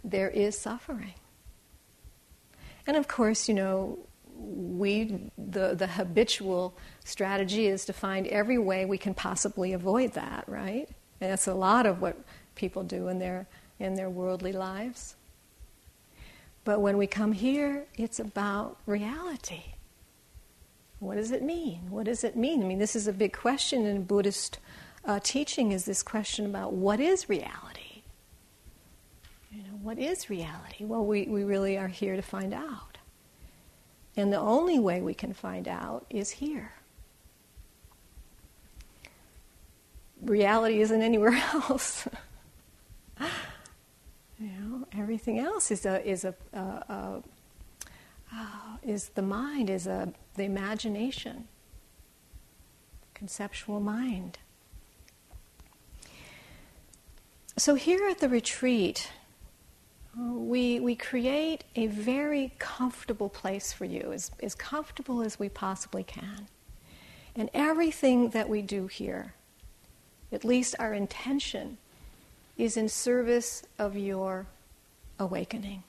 there 0.03 0.29
is 0.29 0.57
suffering. 0.57 1.13
And 2.87 2.97
of 2.97 3.07
course, 3.07 3.47
you 3.47 3.53
know, 3.53 3.99
we 4.35 5.29
the 5.37 5.75
the 5.75 5.85
habitual 5.85 6.73
strategy 7.03 7.67
is 7.67 7.85
to 7.85 7.93
find 7.93 8.25
every 8.27 8.57
way 8.57 8.85
we 8.85 8.97
can 8.97 9.13
possibly 9.13 9.73
avoid 9.73 10.13
that, 10.13 10.45
right? 10.47 10.89
And 11.21 11.31
that's 11.31 11.47
a 11.47 11.53
lot 11.53 11.85
of 11.85 12.01
what 12.01 12.17
people 12.55 12.83
do 12.83 13.09
in 13.09 13.19
their 13.19 13.47
in 13.79 13.95
their 13.95 14.09
worldly 14.09 14.53
lives. 14.53 15.15
But 16.63 16.81
when 16.81 16.97
we 16.97 17.07
come 17.07 17.31
here, 17.31 17.85
it's 17.95 18.19
about 18.19 18.77
reality. 18.85 19.63
What 20.99 21.15
does 21.15 21.31
it 21.31 21.41
mean? 21.41 21.89
What 21.89 22.05
does 22.05 22.23
it 22.23 22.35
mean? 22.35 22.61
I 22.61 22.65
mean, 22.65 22.79
this 22.79 22.95
is 22.95 23.07
a 23.07 23.13
big 23.13 23.33
question 23.33 23.85
in 23.85 24.03
Buddhist 24.03 24.59
uh, 25.05 25.19
teaching. 25.23 25.71
Is 25.71 25.85
this 25.85 26.03
question 26.03 26.45
about 26.45 26.73
what 26.73 26.99
is 26.99 27.29
reality? 27.29 28.03
You 29.51 29.63
know, 29.63 29.79
what 29.81 29.97
is 29.97 30.29
reality? 30.29 30.83
Well, 30.83 31.05
we, 31.05 31.23
we 31.23 31.43
really 31.43 31.77
are 31.77 31.87
here 31.87 32.15
to 32.15 32.21
find 32.21 32.53
out. 32.53 32.97
And 34.17 34.33
the 34.33 34.39
only 34.39 34.77
way 34.79 35.01
we 35.01 35.13
can 35.13 35.33
find 35.33 35.67
out 35.67 36.05
is 36.09 36.29
here. 36.29 36.73
Reality 40.21 40.81
isn't 40.81 41.01
anywhere 41.01 41.31
else. 41.53 42.05
Everything 44.99 45.39
else 45.39 45.71
is 45.71 45.85
a 45.85 46.07
is 46.07 46.25
a, 46.25 46.35
a, 46.53 46.59
a 46.59 47.23
uh, 48.31 48.77
is 48.83 49.09
the 49.09 49.21
mind 49.21 49.69
is 49.69 49.87
a 49.87 50.13
the 50.35 50.43
imagination, 50.43 51.47
conceptual 53.13 53.79
mind. 53.79 54.39
So 57.57 57.75
here 57.75 58.07
at 58.07 58.19
the 58.19 58.29
retreat, 58.29 59.11
uh, 60.17 60.31
we, 60.31 60.79
we 60.79 60.95
create 60.95 61.65
a 61.75 61.87
very 61.87 62.53
comfortable 62.57 63.27
place 63.27 63.73
for 63.73 63.83
you, 63.83 64.13
as, 64.13 64.31
as 64.41 64.55
comfortable 64.55 65.21
as 65.21 65.37
we 65.37 65.49
possibly 65.49 66.05
can. 66.05 66.47
And 67.35 67.49
everything 67.53 68.29
that 68.29 68.47
we 68.47 68.61
do 68.61 68.87
here, 68.87 69.33
at 70.31 70.45
least 70.45 70.73
our 70.79 70.93
intention, 70.93 71.77
is 72.57 72.77
in 72.77 72.87
service 72.87 73.63
of 73.77 73.97
your 73.97 74.47
awakening. 75.19 75.83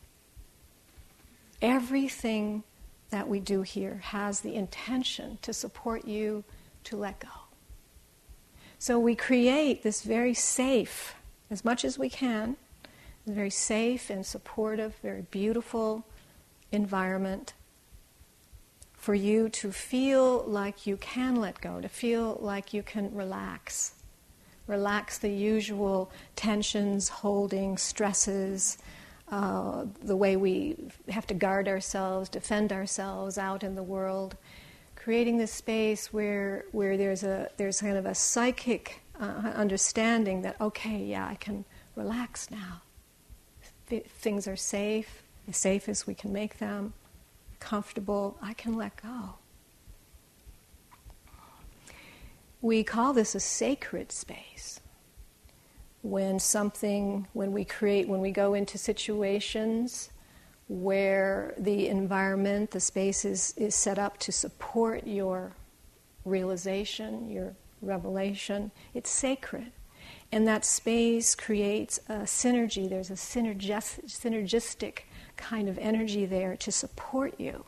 Everything 1.63 2.65
that 3.11 3.29
we 3.29 3.41
do 3.41 3.63
here 3.63 4.01
has 4.05 4.41
the 4.41 4.55
intention 4.55 5.39
to 5.43 5.53
support 5.53 6.07
you 6.07 6.45
to 6.85 6.97
let 6.97 7.21
go. 7.21 7.29
So 8.79 8.99
we 8.99 9.15
create 9.15 9.83
this 9.83 10.03
very 10.03 10.35
safe, 10.35 11.15
as 11.51 11.65
much 11.65 11.85
as 11.85 11.99
we 11.99 12.09
can, 12.09 12.57
very 13.27 13.51
safe 13.51 14.09
and 14.11 14.25
supportive, 14.25 14.95
very 15.03 15.23
beautiful 15.31 16.05
environment 16.73 17.53
for 18.95 19.15
you 19.15 19.49
to 19.49 19.73
feel 19.73 20.45
like 20.47 20.87
you 20.87 20.97
can 20.97 21.37
let 21.37 21.61
go, 21.61 21.81
to 21.81 21.89
feel 21.89 22.39
like 22.41 22.73
you 22.73 22.83
can 22.83 23.15
relax. 23.15 23.95
Relax 24.67 25.19
the 25.19 25.31
usual 25.31 26.11
tensions, 26.37 27.09
holding, 27.09 27.77
stresses, 27.77 28.79
uh, 29.31 29.85
the 30.03 30.17
way 30.17 30.37
we 30.37 30.77
have 31.09 31.27
to 31.29 31.35
guard 31.35 31.69
ourselves, 31.69 32.29
defend 32.29 32.73
ourselves 32.73 33.39
out 33.39 33.63
in 33.63 33.77
the 33.77 33.83
world, 33.83 34.37
creating 34.97 35.39
this 35.39 35.53
space 35.53 36.13
where 36.13 36.65
where 36.73 36.97
there's 36.97 37.23
a 37.23 37.49
there's 37.57 37.81
kind 37.81 37.97
of 37.97 38.07
a 38.07 38.15
psychic 38.15 39.01
uh, 39.21 39.53
understanding 39.55 40.43
that 40.43 40.61
okay, 40.61 40.99
yeah, 41.05 41.27
I 41.27 41.37
can 41.37 41.65
relax 41.95 42.51
now. 42.51 42.83
Th- 43.89 44.05
things 44.05 44.49
are 44.49 44.57
safe, 44.57 45.23
as 45.49 45.57
safe 45.57 45.89
as 45.89 46.07
we 46.07 46.15
can 46.15 46.33
make 46.33 46.59
them, 46.59 46.93
comfortable. 47.61 48.37
I 48.43 48.55
can 48.55 48.77
let 48.77 49.01
go. 49.01 49.37
We 52.61 52.83
call 52.85 53.13
this 53.13 53.35
a 53.35 53.41
sacred 53.41 54.13
space 54.13 54.80
when 56.03 56.39
something, 56.39 57.27
when 57.33 57.53
we 57.53 57.65
create, 57.65 58.09
when 58.09 58.21
we 58.21 58.31
go 58.31 58.55
into 58.55 58.79
situations 58.79 60.11
where 60.69 61.55
the 61.59 61.89
environment, 61.89 62.71
the 62.71 62.81
space 62.81 63.25
is, 63.25 63.53
is 63.57 63.75
set 63.75 63.99
up 63.99 64.17
to 64.19 64.33
support 64.33 65.07
your 65.07 65.53
realization, 66.25 67.29
your 67.29 67.55
revelation, 67.83 68.71
it's 68.95 69.11
sacred. 69.11 69.73
And 70.33 70.47
that 70.47 70.65
space 70.65 71.35
creates 71.35 71.99
a 72.09 72.21
synergy, 72.21 72.89
there's 72.89 73.11
a 73.11 73.15
synergistic 73.15 75.01
kind 75.37 75.69
of 75.69 75.77
energy 75.79 76.25
there 76.25 76.57
to 76.57 76.71
support 76.71 77.39
you. 77.39 77.65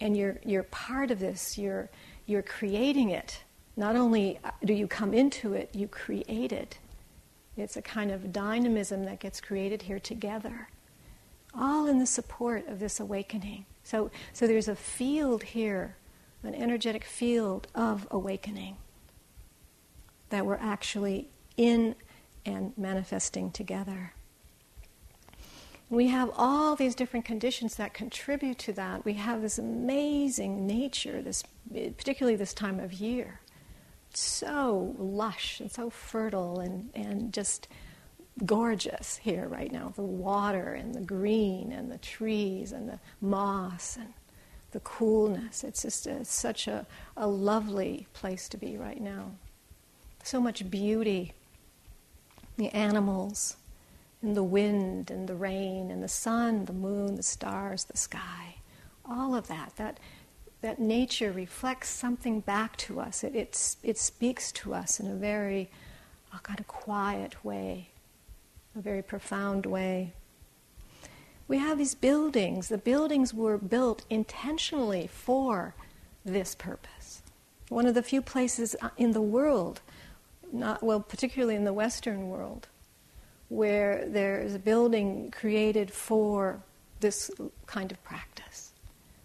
And 0.00 0.16
you're, 0.16 0.38
you're 0.44 0.62
part 0.64 1.10
of 1.10 1.18
this, 1.18 1.58
you're, 1.58 1.90
you're 2.24 2.42
creating 2.42 3.10
it. 3.10 3.42
Not 3.76 3.96
only 3.96 4.38
uh, 4.42 4.50
do 4.64 4.72
you 4.72 4.86
come 4.86 5.12
into 5.12 5.52
it, 5.52 5.70
you 5.74 5.88
create 5.88 6.52
it 6.52 6.78
it's 7.56 7.76
a 7.76 7.82
kind 7.82 8.10
of 8.10 8.32
dynamism 8.32 9.04
that 9.04 9.20
gets 9.20 9.40
created 9.40 9.82
here 9.82 9.98
together, 9.98 10.68
all 11.54 11.86
in 11.86 11.98
the 11.98 12.06
support 12.06 12.68
of 12.68 12.78
this 12.78 13.00
awakening. 13.00 13.64
So, 13.82 14.10
so 14.32 14.46
there's 14.46 14.68
a 14.68 14.76
field 14.76 15.42
here, 15.42 15.96
an 16.42 16.54
energetic 16.54 17.04
field 17.04 17.68
of 17.74 18.06
awakening 18.10 18.76
that 20.28 20.44
we're 20.44 20.56
actually 20.56 21.28
in 21.56 21.94
and 22.44 22.76
manifesting 22.76 23.50
together. 23.50 24.12
We 25.88 26.08
have 26.08 26.30
all 26.36 26.74
these 26.74 26.94
different 26.96 27.24
conditions 27.24 27.76
that 27.76 27.94
contribute 27.94 28.58
to 28.60 28.72
that. 28.72 29.04
We 29.04 29.14
have 29.14 29.40
this 29.40 29.56
amazing 29.56 30.66
nature, 30.66 31.22
this, 31.22 31.44
particularly 31.72 32.36
this 32.36 32.52
time 32.52 32.80
of 32.80 32.92
year 32.92 33.40
so 34.16 34.94
lush 34.98 35.60
and 35.60 35.70
so 35.70 35.90
fertile 35.90 36.60
and, 36.60 36.90
and 36.94 37.32
just 37.32 37.68
gorgeous 38.44 39.18
here 39.18 39.46
right 39.48 39.72
now. 39.72 39.92
The 39.94 40.02
water 40.02 40.74
and 40.74 40.94
the 40.94 41.00
green 41.00 41.72
and 41.72 41.90
the 41.90 41.98
trees 41.98 42.72
and 42.72 42.88
the 42.88 42.98
moss 43.20 43.96
and 43.96 44.12
the 44.72 44.80
coolness. 44.80 45.64
It's 45.64 45.82
just 45.82 46.06
a, 46.06 46.24
such 46.24 46.66
a, 46.68 46.86
a 47.16 47.26
lovely 47.26 48.06
place 48.12 48.48
to 48.50 48.56
be 48.56 48.76
right 48.76 49.00
now. 49.00 49.32
So 50.22 50.40
much 50.40 50.70
beauty. 50.70 51.32
The 52.56 52.68
animals 52.70 53.56
and 54.22 54.34
the 54.34 54.42
wind 54.42 55.10
and 55.10 55.28
the 55.28 55.34
rain 55.34 55.90
and 55.90 56.02
the 56.02 56.08
sun, 56.08 56.64
the 56.64 56.72
moon, 56.72 57.16
the 57.16 57.22
stars, 57.22 57.84
the 57.84 57.96
sky. 57.96 58.56
All 59.04 59.34
of 59.34 59.46
that. 59.48 59.72
That 59.76 60.00
that 60.66 60.80
nature 60.80 61.30
reflects 61.30 61.88
something 61.88 62.40
back 62.40 62.76
to 62.76 62.98
us. 62.98 63.22
It, 63.22 63.36
it, 63.36 63.76
it 63.84 63.96
speaks 63.96 64.50
to 64.50 64.74
us 64.74 64.98
in 64.98 65.08
a 65.08 65.14
very 65.14 65.70
a 66.34 66.40
kind 66.40 66.58
of 66.58 66.66
quiet 66.66 67.44
way, 67.44 67.90
a 68.74 68.80
very 68.80 69.00
profound 69.00 69.64
way. 69.64 70.12
We 71.46 71.58
have 71.58 71.78
these 71.78 71.94
buildings. 71.94 72.68
The 72.68 72.78
buildings 72.78 73.32
were 73.32 73.56
built 73.58 74.04
intentionally 74.10 75.06
for 75.06 75.76
this 76.24 76.56
purpose. 76.56 77.22
One 77.68 77.86
of 77.86 77.94
the 77.94 78.02
few 78.02 78.20
places 78.20 78.74
uh, 78.82 78.88
in 78.96 79.12
the 79.12 79.20
world, 79.20 79.82
not 80.52 80.82
well, 80.82 80.98
particularly 80.98 81.54
in 81.54 81.62
the 81.62 81.72
Western 81.72 82.28
world, 82.28 82.66
where 83.50 84.04
there 84.08 84.40
is 84.40 84.56
a 84.56 84.58
building 84.58 85.30
created 85.30 85.92
for 85.92 86.58
this 86.98 87.30
kind 87.66 87.92
of 87.92 88.02
practice. 88.02 88.35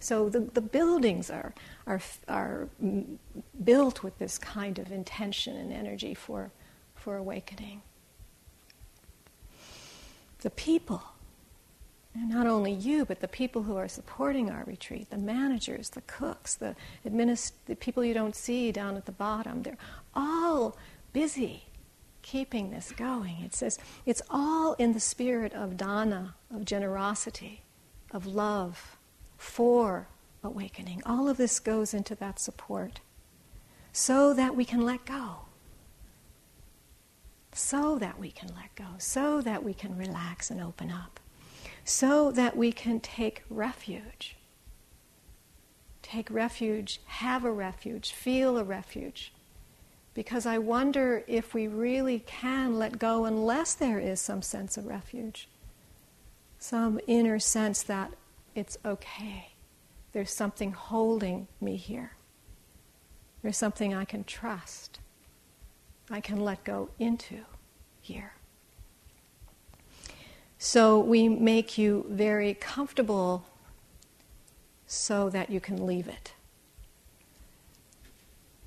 So 0.01 0.29
the, 0.29 0.39
the 0.39 0.61
buildings 0.61 1.29
are, 1.29 1.53
are, 1.85 2.01
are 2.27 2.67
built 3.63 4.03
with 4.03 4.17
this 4.17 4.37
kind 4.37 4.79
of 4.79 4.91
intention 4.91 5.55
and 5.55 5.71
energy 5.71 6.13
for, 6.13 6.51
for 6.95 7.17
awakening. 7.17 7.81
The 10.39 10.49
people, 10.49 11.03
not 12.15 12.47
only 12.47 12.71
you, 12.71 13.05
but 13.05 13.19
the 13.19 13.27
people 13.27 13.63
who 13.63 13.77
are 13.77 13.87
supporting 13.87 14.49
our 14.49 14.63
retreat, 14.65 15.11
the 15.11 15.17
managers, 15.17 15.89
the 15.89 16.01
cooks, 16.01 16.55
the, 16.55 16.75
administ- 17.05 17.51
the 17.67 17.75
people 17.75 18.03
you 18.03 18.15
don't 18.15 18.35
see 18.35 18.71
down 18.71 18.97
at 18.97 19.05
the 19.05 19.11
bottom, 19.11 19.61
they're 19.61 19.77
all 20.15 20.75
busy 21.13 21.65
keeping 22.23 22.71
this 22.71 22.91
going. 22.91 23.37
It 23.43 23.53
says 23.53 23.77
it's 24.05 24.21
all 24.29 24.73
in 24.73 24.93
the 24.93 24.99
spirit 24.99 25.53
of 25.53 25.77
dana, 25.77 26.35
of 26.53 26.65
generosity, 26.65 27.61
of 28.11 28.25
love, 28.25 28.97
for 29.41 30.07
awakening. 30.43 31.01
All 31.03 31.27
of 31.27 31.37
this 31.37 31.59
goes 31.59 31.95
into 31.95 32.13
that 32.15 32.39
support 32.39 33.01
so 33.91 34.35
that 34.35 34.55
we 34.55 34.63
can 34.63 34.85
let 34.85 35.03
go. 35.03 35.39
So 37.51 37.97
that 37.97 38.19
we 38.19 38.29
can 38.29 38.49
let 38.49 38.73
go. 38.75 38.85
So 38.99 39.41
that 39.41 39.63
we 39.63 39.73
can 39.73 39.97
relax 39.97 40.51
and 40.51 40.61
open 40.61 40.91
up. 40.91 41.19
So 41.83 42.31
that 42.31 42.55
we 42.55 42.71
can 42.71 42.99
take 42.99 43.43
refuge. 43.49 44.37
Take 46.03 46.29
refuge, 46.29 47.01
have 47.05 47.43
a 47.43 47.51
refuge, 47.51 48.11
feel 48.11 48.59
a 48.59 48.63
refuge. 48.63 49.33
Because 50.13 50.45
I 50.45 50.59
wonder 50.59 51.23
if 51.27 51.55
we 51.55 51.67
really 51.67 52.19
can 52.19 52.77
let 52.77 52.99
go 52.99 53.25
unless 53.25 53.73
there 53.73 53.99
is 53.99 54.21
some 54.21 54.43
sense 54.43 54.77
of 54.77 54.85
refuge, 54.85 55.49
some 56.59 56.99
inner 57.07 57.39
sense 57.39 57.81
that 57.83 58.11
it's 58.55 58.77
okay 58.85 59.51
There's 60.13 60.33
something 60.33 60.73
holding 60.73 61.47
me 61.59 61.77
here. 61.77 62.11
There's 63.41 63.57
something 63.57 63.93
I 63.93 64.05
can 64.05 64.23
trust. 64.23 64.99
I 66.09 66.19
can 66.19 66.39
let 66.39 66.63
go 66.63 66.89
into 66.99 67.45
here. 68.01 68.33
So 70.57 70.99
we 70.99 71.29
make 71.29 71.77
you 71.77 72.05
very 72.09 72.53
comfortable 72.53 73.45
so 74.85 75.29
that 75.29 75.49
you 75.49 75.59
can 75.61 75.87
leave 75.87 76.07
it, 76.07 76.33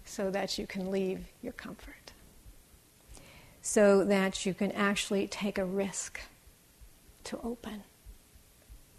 so 0.05 0.31
that 0.31 0.59
you 0.59 0.67
can 0.67 0.91
leave 0.91 1.27
your 1.43 1.53
comfort, 1.53 2.13
so 3.61 4.03
that 4.05 4.47
you 4.47 4.55
can 4.55 4.73
actually 4.73 5.29
take 5.29 5.59
a 5.59 5.65
risk 5.65 6.21
to 7.25 7.39
open, 7.45 7.83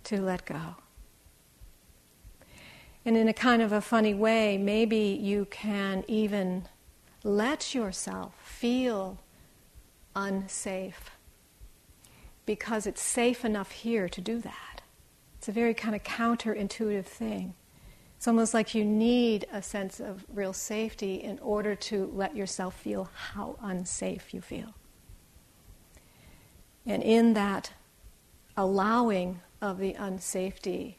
to 0.06 0.22
let 0.22 0.46
go. 0.46 0.76
And 3.06 3.16
in 3.16 3.28
a 3.28 3.34
kind 3.34 3.62
of 3.62 3.72
a 3.72 3.82
funny 3.82 4.14
way, 4.14 4.58
maybe 4.58 5.20
you 5.22 5.46
can 5.46 6.04
even 6.08 6.68
let 7.24 7.76
yourself 7.76 8.34
feel 8.44 9.20
unsafe 10.16 11.12
because 12.46 12.88
it's 12.88 13.02
safe 13.02 13.46
enough 13.46 13.72
here 13.72 14.08
to 14.10 14.22
do 14.22 14.40
that. 14.40 14.82
It's 15.38 15.48
a 15.48 15.52
very 15.52 15.74
kind 15.74 15.96
of 15.96 16.04
counterintuitive 16.04 17.06
thing. 17.06 17.54
It's 18.18 18.28
almost 18.28 18.54
like 18.54 18.74
you 18.74 18.84
need 18.84 19.46
a 19.52 19.62
sense 19.62 20.00
of 20.00 20.26
real 20.34 20.54
safety 20.54 21.16
in 21.16 21.38
order 21.40 21.76
to 21.76 22.10
let 22.14 22.36
yourself 22.36 22.76
feel 22.76 23.10
how 23.14 23.58
unsafe 23.62 24.34
you 24.34 24.42
feel. 24.42 24.74
And 26.86 27.04
in 27.04 27.34
that 27.34 27.74
allowing 28.58 29.42
of 29.62 29.80
the 29.80 29.94
unsafety, 29.94 30.96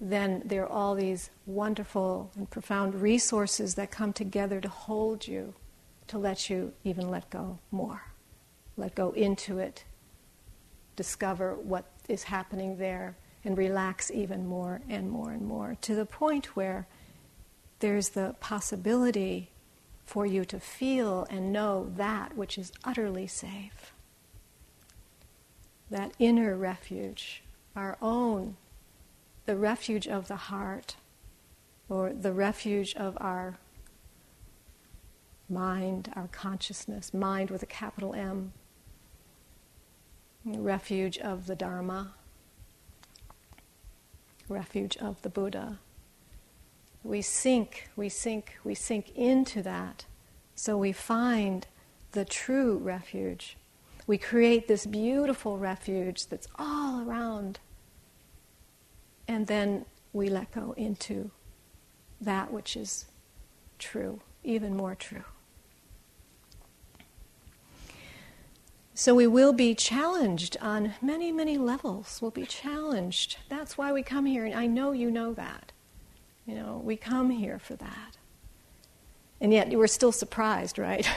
then 0.00 0.42
there 0.44 0.64
are 0.64 0.68
all 0.68 0.94
these 0.94 1.30
wonderful 1.46 2.30
and 2.36 2.50
profound 2.50 2.94
resources 2.94 3.76
that 3.76 3.90
come 3.90 4.12
together 4.12 4.60
to 4.60 4.68
hold 4.68 5.26
you, 5.26 5.54
to 6.08 6.18
let 6.18 6.50
you 6.50 6.72
even 6.82 7.08
let 7.08 7.30
go 7.30 7.58
more. 7.70 8.02
Let 8.76 8.94
go 8.94 9.10
into 9.12 9.58
it, 9.58 9.84
discover 10.96 11.54
what 11.54 11.84
is 12.08 12.24
happening 12.24 12.78
there, 12.78 13.16
and 13.44 13.56
relax 13.56 14.10
even 14.10 14.46
more 14.46 14.80
and 14.88 15.10
more 15.10 15.30
and 15.30 15.42
more 15.42 15.76
to 15.82 15.94
the 15.94 16.06
point 16.06 16.56
where 16.56 16.86
there's 17.80 18.10
the 18.10 18.34
possibility 18.40 19.50
for 20.04 20.26
you 20.26 20.44
to 20.44 20.60
feel 20.60 21.26
and 21.30 21.52
know 21.52 21.90
that 21.96 22.36
which 22.36 22.58
is 22.58 22.72
utterly 22.84 23.26
safe. 23.26 23.92
That 25.90 26.12
inner 26.18 26.56
refuge, 26.56 27.42
our 27.74 27.96
own, 28.00 28.56
the 29.46 29.56
refuge 29.56 30.06
of 30.06 30.28
the 30.28 30.36
heart, 30.36 30.96
or 31.88 32.12
the 32.12 32.32
refuge 32.32 32.94
of 32.94 33.16
our 33.20 33.58
mind, 35.48 36.12
our 36.14 36.28
consciousness, 36.28 37.12
mind 37.12 37.50
with 37.50 37.62
a 37.62 37.66
capital 37.66 38.14
M, 38.14 38.52
refuge 40.44 41.18
of 41.18 41.46
the 41.46 41.56
Dharma 41.56 42.14
refuge 44.52 44.96
of 44.98 45.20
the 45.22 45.28
Buddha. 45.28 45.78
We 47.02 47.22
sink, 47.22 47.88
we 47.96 48.08
sink, 48.08 48.58
we 48.62 48.74
sink 48.74 49.10
into 49.16 49.62
that 49.62 50.04
so 50.54 50.76
we 50.76 50.92
find 50.92 51.66
the 52.12 52.24
true 52.24 52.76
refuge. 52.76 53.56
We 54.06 54.18
create 54.18 54.68
this 54.68 54.86
beautiful 54.86 55.58
refuge 55.58 56.26
that's 56.26 56.48
all 56.58 57.00
around. 57.00 57.60
And 59.28 59.46
then 59.46 59.84
we 60.12 60.28
let 60.28 60.52
go 60.52 60.74
into 60.76 61.30
that 62.20 62.52
which 62.52 62.76
is 62.76 63.06
true, 63.78 64.20
even 64.44 64.76
more 64.76 64.94
true. 64.94 65.24
So 68.94 69.14
we 69.14 69.26
will 69.26 69.52
be 69.52 69.74
challenged 69.74 70.56
on 70.60 70.94
many, 71.00 71.32
many 71.32 71.56
levels. 71.56 72.18
We'll 72.20 72.30
be 72.30 72.44
challenged. 72.44 73.38
That's 73.48 73.78
why 73.78 73.92
we 73.92 74.02
come 74.02 74.26
here, 74.26 74.44
and 74.44 74.54
I 74.54 74.66
know 74.66 74.92
you 74.92 75.10
know 75.10 75.32
that. 75.34 75.72
You 76.46 76.54
know, 76.54 76.80
we 76.84 76.96
come 76.96 77.30
here 77.30 77.58
for 77.58 77.74
that. 77.76 78.16
And 79.40 79.52
yet 79.52 79.70
we're 79.70 79.86
still 79.86 80.12
surprised, 80.12 80.78
right? 80.78 81.08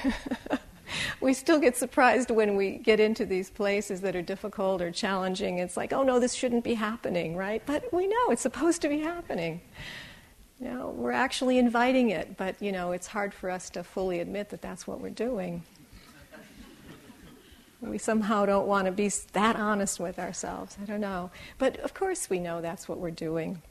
we 1.22 1.34
still 1.34 1.60
get 1.60 1.76
surprised 1.78 2.32
when 2.32 2.56
we 2.56 2.78
get 2.78 3.00
into 3.00 3.26
these 3.26 3.50
places 3.50 4.02
that 4.02 4.16
are 4.16 4.22
difficult 4.22 4.82
or 4.82 4.92
challenging. 4.92 5.60
It's 5.60 5.78
like, 5.78 5.94
oh 5.94 6.04
no, 6.04 6.20
this 6.20 6.34
shouldn't 6.34 6.64
be 6.64 6.74
happening, 6.74 7.36
right? 7.36 7.62
But 7.66 7.92
we 7.94 8.08
know 8.08 8.30
it's 8.30 8.42
supposed 8.42 8.82
to 8.84 8.90
be 8.90 9.00
happening. 9.00 9.62
You 10.60 10.70
know, 10.70 10.94
we're 10.96 11.12
actually 11.12 11.58
inviting 11.58 12.12
it, 12.12 12.38
but 12.38 12.62
you 12.62 12.72
know, 12.72 12.92
it's 12.92 13.08
hard 13.08 13.34
for 13.34 13.50
us 13.50 13.70
to 13.72 13.84
fully 13.84 14.20
admit 14.20 14.50
that 14.50 14.62
that's 14.62 14.88
what 14.88 15.02
we're 15.02 15.10
doing. 15.10 15.64
We 17.82 18.00
somehow 18.00 18.48
don't 18.48 18.66
want 18.66 18.86
to 18.86 18.92
be 18.92 19.12
that 19.34 19.58
honest 19.58 20.00
with 20.00 20.18
ourselves. 20.18 20.76
I 20.82 20.86
don't 20.86 21.02
know. 21.02 21.30
But 21.60 21.78
of 21.82 21.94
course, 21.94 22.32
we 22.32 22.40
know 22.40 22.60
that's 22.60 22.90
what 22.90 22.98
we're 22.98 23.12
doing. 23.12 23.62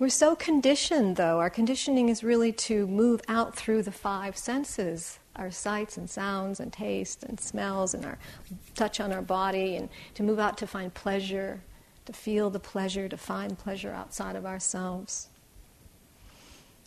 We're 0.00 0.08
so 0.08 0.34
conditioned, 0.34 1.16
though. 1.16 1.38
Our 1.38 1.50
conditioning 1.50 2.08
is 2.08 2.24
really 2.24 2.52
to 2.52 2.86
move 2.86 3.20
out 3.28 3.54
through 3.54 3.82
the 3.82 3.92
five 3.92 4.36
senses 4.36 5.18
our 5.38 5.50
sights 5.50 5.96
and 5.96 6.08
sounds 6.08 6.60
and 6.60 6.72
taste 6.72 7.22
and 7.22 7.38
smells 7.38 7.94
and 7.94 8.04
our 8.04 8.18
touch 8.74 9.00
on 9.00 9.12
our 9.12 9.22
body, 9.22 9.76
and 9.76 9.88
to 10.14 10.22
move 10.22 10.38
out 10.38 10.58
to 10.58 10.66
find 10.66 10.92
pleasure, 10.92 11.62
to 12.04 12.12
feel 12.12 12.50
the 12.50 12.60
pleasure, 12.60 13.08
to 13.08 13.16
find 13.16 13.58
pleasure 13.58 13.92
outside 13.92 14.36
of 14.36 14.44
ourselves 14.44 15.28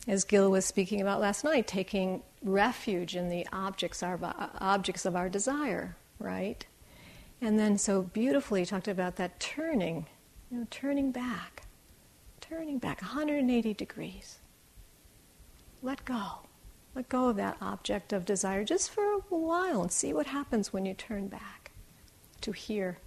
as 0.08 0.24
Gil 0.24 0.50
was 0.50 0.64
speaking 0.64 1.00
about 1.00 1.20
last 1.20 1.44
night, 1.44 1.66
taking 1.66 2.22
refuge 2.42 3.14
in 3.14 3.28
the 3.28 3.46
objects, 3.52 4.02
our, 4.02 4.18
objects 4.58 5.04
of 5.06 5.14
our 5.14 5.28
desire, 5.28 5.96
right? 6.18 6.66
And 7.40 7.58
then 7.58 7.78
so 7.78 8.02
beautifully 8.02 8.66
talked 8.66 8.88
about 8.88 9.16
that 9.16 9.38
turning, 9.38 10.06
you 10.50 10.58
know, 10.58 10.66
turning 10.70 11.12
back, 11.12 11.62
turning 12.40 12.78
back 12.78 13.00
180 13.00 13.74
degrees. 13.74 14.38
Let 15.82 16.04
go. 16.04 16.46
Let 16.94 17.08
go 17.08 17.28
of 17.28 17.36
that 17.36 17.56
object 17.60 18.12
of 18.12 18.26
desire 18.26 18.64
just 18.64 18.90
for 18.90 19.04
a 19.04 19.18
while 19.28 19.82
and 19.82 19.90
see 19.90 20.12
what 20.12 20.26
happens 20.26 20.72
when 20.72 20.84
you 20.84 20.94
turn 20.94 21.28
back 21.28 21.70
to 22.42 22.52
here. 22.52 22.98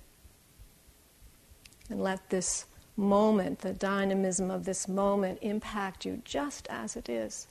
And 1.89 2.02
let 2.02 2.30
this 2.30 2.65
moment, 2.98 3.60
the 3.60 3.74
dynamism 3.74 4.50
of 4.50 4.65
this 4.65 4.88
moment, 4.88 5.39
impact 5.41 6.06
you 6.06 6.21
just 6.26 6.67
as 6.69 6.95
it 6.95 7.10
is, 7.10 7.48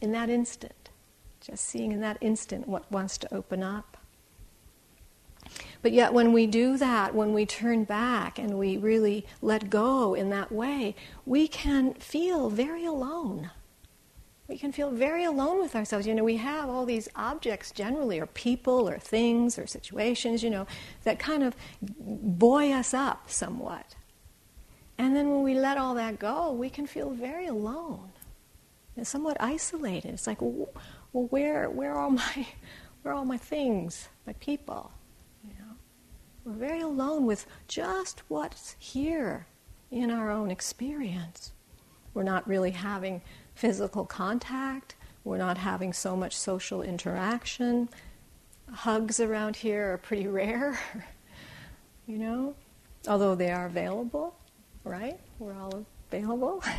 in 0.00 0.12
that 0.12 0.30
instant. 0.30 0.88
Just 1.40 1.64
seeing 1.66 1.92
in 1.92 2.00
that 2.00 2.18
instant 2.20 2.68
what 2.68 2.90
wants 2.90 3.18
to 3.18 3.34
open 3.34 3.62
up. 3.62 3.98
But 5.82 5.92
yet, 5.92 6.12
when 6.12 6.32
we 6.32 6.46
do 6.46 6.76
that, 6.76 7.14
when 7.14 7.32
we 7.32 7.44
turn 7.44 7.84
back 7.84 8.38
and 8.38 8.58
we 8.58 8.76
really 8.76 9.26
let 9.42 9.70
go 9.70 10.14
in 10.14 10.30
that 10.30 10.52
way, 10.52 10.94
we 11.26 11.48
can 11.48 11.94
feel 11.94 12.50
very 12.50 12.84
alone. 12.84 13.50
We 14.50 14.58
can 14.58 14.72
feel 14.72 14.90
very 14.90 15.22
alone 15.22 15.60
with 15.60 15.76
ourselves. 15.76 16.08
You 16.08 16.14
know, 16.16 16.24
we 16.24 16.38
have 16.38 16.68
all 16.68 16.84
these 16.84 17.08
objects 17.14 17.70
generally, 17.70 18.18
or 18.18 18.26
people, 18.26 18.88
or 18.88 18.98
things, 18.98 19.56
or 19.56 19.68
situations, 19.68 20.42
you 20.42 20.50
know, 20.50 20.66
that 21.04 21.20
kind 21.20 21.44
of 21.44 21.54
buoy 21.80 22.72
us 22.72 22.92
up 22.92 23.30
somewhat. 23.30 23.94
And 24.98 25.14
then 25.14 25.30
when 25.30 25.44
we 25.44 25.54
let 25.54 25.78
all 25.78 25.94
that 25.94 26.18
go, 26.18 26.50
we 26.50 26.68
can 26.68 26.88
feel 26.88 27.10
very 27.10 27.46
alone 27.46 28.10
and 28.96 29.06
somewhat 29.06 29.36
isolated. 29.38 30.14
It's 30.14 30.26
like, 30.26 30.38
well, 30.40 30.68
where, 31.12 31.70
where 31.70 31.92
are 31.92 32.00
all 32.00 32.10
my, 32.10 32.48
where 33.02 33.14
are 33.14 33.16
all 33.16 33.24
my 33.24 33.38
things, 33.38 34.08
my 34.26 34.32
people? 34.40 34.90
You 35.44 35.54
know, 35.60 35.76
we're 36.44 36.58
very 36.58 36.80
alone 36.80 37.24
with 37.24 37.46
just 37.68 38.22
what's 38.26 38.74
here 38.80 39.46
in 39.92 40.10
our 40.10 40.28
own 40.28 40.50
experience. 40.50 41.52
We're 42.14 42.24
not 42.24 42.48
really 42.48 42.72
having 42.72 43.22
physical 43.60 44.04
contact. 44.04 44.94
We're 45.24 45.38
not 45.38 45.58
having 45.58 45.92
so 45.92 46.16
much 46.16 46.36
social 46.36 46.82
interaction. 46.82 47.88
Hugs 48.72 49.20
around 49.20 49.56
here 49.56 49.92
are 49.92 49.98
pretty 49.98 50.26
rare, 50.40 50.78
you 52.06 52.18
know, 52.18 52.54
although 53.06 53.34
they 53.34 53.50
are 53.50 53.66
available 53.66 54.34
right? 54.84 55.18
We're 55.38 55.54
all 55.54 55.86
available. 56.10 56.62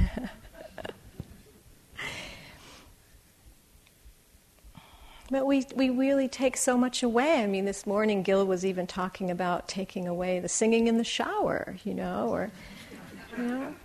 but 5.29 5.45
we, 5.45 5.65
we 5.75 5.89
really 5.89 6.27
take 6.27 6.57
so 6.57 6.77
much 6.77 7.03
away. 7.03 7.41
I 7.41 7.47
mean, 7.47 7.65
this 7.65 7.85
morning 7.85 8.23
Gil 8.23 8.45
was 8.45 8.65
even 8.65 8.87
talking 8.87 9.29
about 9.31 9.67
taking 9.67 10.07
away 10.07 10.39
the 10.39 10.49
singing 10.49 10.87
in 10.87 10.97
the 10.97 11.03
shower, 11.03 11.77
you 11.83 11.93
know, 11.93 12.29
or 12.29 12.51
you 13.37 13.43
know, 13.43 13.75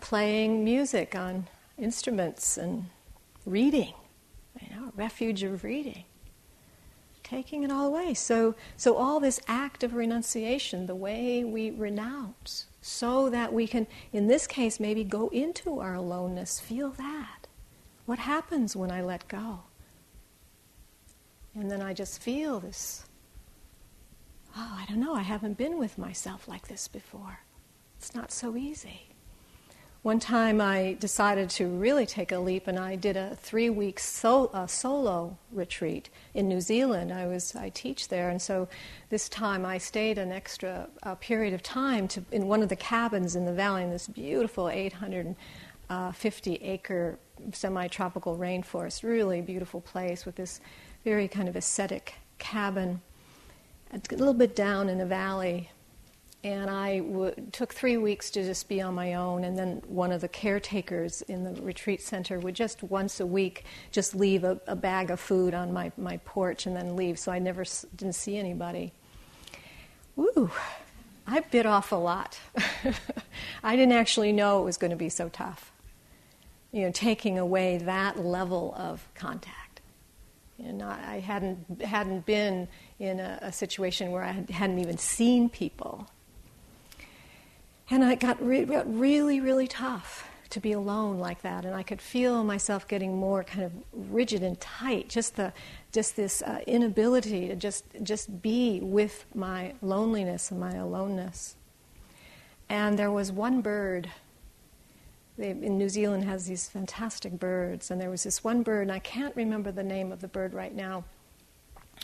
playing 0.00 0.64
music 0.64 1.14
on 1.14 1.46
instruments 1.80 2.56
and 2.56 2.86
reading, 3.44 3.94
you 4.60 4.76
know, 4.76 4.92
refuge 4.96 5.42
of 5.42 5.64
reading 5.64 6.04
taking 7.30 7.62
it 7.62 7.70
all 7.70 7.86
away. 7.86 8.12
So, 8.12 8.56
so 8.76 8.96
all 8.96 9.20
this 9.20 9.40
act 9.46 9.84
of 9.84 9.94
renunciation, 9.94 10.86
the 10.86 10.96
way 10.96 11.44
we 11.44 11.70
renounce, 11.70 12.66
so 12.82 13.30
that 13.30 13.52
we 13.52 13.68
can, 13.68 13.86
in 14.12 14.26
this 14.26 14.48
case, 14.48 14.80
maybe 14.80 15.04
go 15.04 15.28
into 15.28 15.78
our 15.78 15.94
aloneness, 15.94 16.58
feel 16.58 16.90
that. 16.90 17.46
What 18.04 18.18
happens 18.18 18.74
when 18.74 18.90
I 18.90 19.00
let 19.00 19.28
go? 19.28 19.60
And 21.54 21.70
then 21.70 21.80
I 21.80 21.94
just 21.94 22.20
feel 22.20 22.58
this 22.58 23.04
oh, 24.56 24.78
I 24.80 24.84
don't 24.88 24.98
know, 24.98 25.14
I 25.14 25.22
haven't 25.22 25.56
been 25.56 25.78
with 25.78 25.96
myself 25.96 26.48
like 26.48 26.66
this 26.66 26.88
before. 26.88 27.38
It's 27.96 28.16
not 28.16 28.32
so 28.32 28.56
easy. 28.56 29.09
One 30.02 30.18
time 30.18 30.62
I 30.62 30.96
decided 30.98 31.50
to 31.50 31.66
really 31.66 32.06
take 32.06 32.32
a 32.32 32.38
leap 32.38 32.68
and 32.68 32.78
I 32.78 32.96
did 32.96 33.18
a 33.18 33.36
three 33.36 33.68
week 33.68 34.00
sol- 34.00 34.50
uh, 34.54 34.66
solo 34.66 35.36
retreat 35.52 36.08
in 36.32 36.48
New 36.48 36.62
Zealand. 36.62 37.12
I, 37.12 37.26
was, 37.26 37.54
I 37.54 37.68
teach 37.68 38.08
there, 38.08 38.30
and 38.30 38.40
so 38.40 38.66
this 39.10 39.28
time 39.28 39.66
I 39.66 39.76
stayed 39.76 40.16
an 40.16 40.32
extra 40.32 40.88
uh, 41.02 41.16
period 41.16 41.52
of 41.52 41.62
time 41.62 42.08
to, 42.08 42.24
in 42.32 42.48
one 42.48 42.62
of 42.62 42.70
the 42.70 42.76
cabins 42.76 43.36
in 43.36 43.44
the 43.44 43.52
valley 43.52 43.82
in 43.82 43.90
this 43.90 44.08
beautiful 44.08 44.70
850 44.70 45.36
uh, 45.90 46.58
acre 46.62 47.18
semi 47.52 47.86
tropical 47.88 48.38
rainforest. 48.38 49.02
Really 49.02 49.42
beautiful 49.42 49.82
place 49.82 50.24
with 50.24 50.34
this 50.34 50.62
very 51.04 51.28
kind 51.28 51.46
of 51.46 51.56
ascetic 51.56 52.14
cabin 52.38 53.02
It's 53.92 54.08
a 54.10 54.16
little 54.16 54.32
bit 54.32 54.56
down 54.56 54.88
in 54.88 55.02
a 55.02 55.06
valley 55.06 55.68
and 56.42 56.70
I 56.70 57.00
w- 57.00 57.34
took 57.52 57.74
three 57.74 57.98
weeks 57.98 58.30
to 58.30 58.42
just 58.42 58.68
be 58.68 58.80
on 58.80 58.94
my 58.94 59.14
own. 59.14 59.44
And 59.44 59.58
then 59.58 59.82
one 59.86 60.10
of 60.10 60.22
the 60.22 60.28
caretakers 60.28 61.20
in 61.22 61.44
the 61.44 61.60
retreat 61.60 62.00
center 62.00 62.38
would 62.38 62.54
just 62.54 62.82
once 62.82 63.20
a 63.20 63.26
week 63.26 63.64
just 63.90 64.14
leave 64.14 64.44
a, 64.44 64.58
a 64.66 64.74
bag 64.74 65.10
of 65.10 65.20
food 65.20 65.52
on 65.52 65.72
my, 65.72 65.92
my 65.98 66.16
porch 66.24 66.64
and 66.66 66.74
then 66.74 66.96
leave. 66.96 67.18
So 67.18 67.30
I 67.30 67.38
never 67.38 67.62
s- 67.62 67.84
didn't 67.94 68.14
see 68.14 68.38
anybody. 68.38 68.92
Woo! 70.16 70.50
I 71.26 71.40
bit 71.40 71.66
off 71.66 71.92
a 71.92 71.96
lot. 71.96 72.38
I 73.62 73.76
didn't 73.76 73.92
actually 73.92 74.32
know 74.32 74.62
it 74.62 74.64
was 74.64 74.78
going 74.78 74.90
to 74.90 74.96
be 74.96 75.10
so 75.10 75.28
tough. 75.28 75.70
You 76.72 76.82
know, 76.82 76.90
taking 76.90 77.38
away 77.38 77.78
that 77.78 78.18
level 78.18 78.74
of 78.78 79.06
contact. 79.14 79.82
You 80.58 80.72
know, 80.72 80.88
I 80.88 81.20
hadn't 81.20 81.82
hadn't 81.82 82.26
been 82.26 82.68
in 82.98 83.18
a, 83.18 83.38
a 83.42 83.52
situation 83.52 84.10
where 84.10 84.22
I 84.22 84.44
hadn't 84.50 84.78
even 84.78 84.98
seen 84.98 85.48
people 85.48 86.06
and 87.90 88.04
it 88.04 88.20
got, 88.20 88.44
re- 88.44 88.64
got 88.64 88.92
really, 88.98 89.40
really 89.40 89.66
tough 89.66 90.30
to 90.50 90.60
be 90.60 90.72
alone 90.72 91.18
like 91.18 91.42
that, 91.42 91.64
and 91.64 91.74
I 91.74 91.82
could 91.82 92.00
feel 92.00 92.42
myself 92.42 92.86
getting 92.88 93.16
more 93.16 93.44
kind 93.44 93.64
of 93.64 93.72
rigid 93.92 94.42
and 94.42 94.60
tight. 94.60 95.08
Just 95.08 95.36
the, 95.36 95.52
just 95.92 96.16
this 96.16 96.42
uh, 96.42 96.60
inability 96.66 97.48
to 97.48 97.56
just 97.56 97.84
just 98.02 98.42
be 98.42 98.80
with 98.80 99.24
my 99.34 99.74
loneliness 99.80 100.50
and 100.50 100.58
my 100.58 100.72
aloneness. 100.72 101.54
And 102.68 102.98
there 102.98 103.12
was 103.12 103.30
one 103.30 103.60
bird. 103.60 104.10
They, 105.38 105.50
in 105.50 105.78
New 105.78 105.88
Zealand 105.88 106.24
has 106.24 106.46
these 106.46 106.68
fantastic 106.68 107.38
birds, 107.38 107.90
and 107.90 108.00
there 108.00 108.10
was 108.10 108.24
this 108.24 108.42
one 108.42 108.62
bird, 108.62 108.82
and 108.82 108.92
I 108.92 108.98
can't 108.98 109.34
remember 109.36 109.70
the 109.70 109.84
name 109.84 110.10
of 110.10 110.20
the 110.20 110.28
bird 110.28 110.52
right 110.52 110.74
now. 110.74 111.04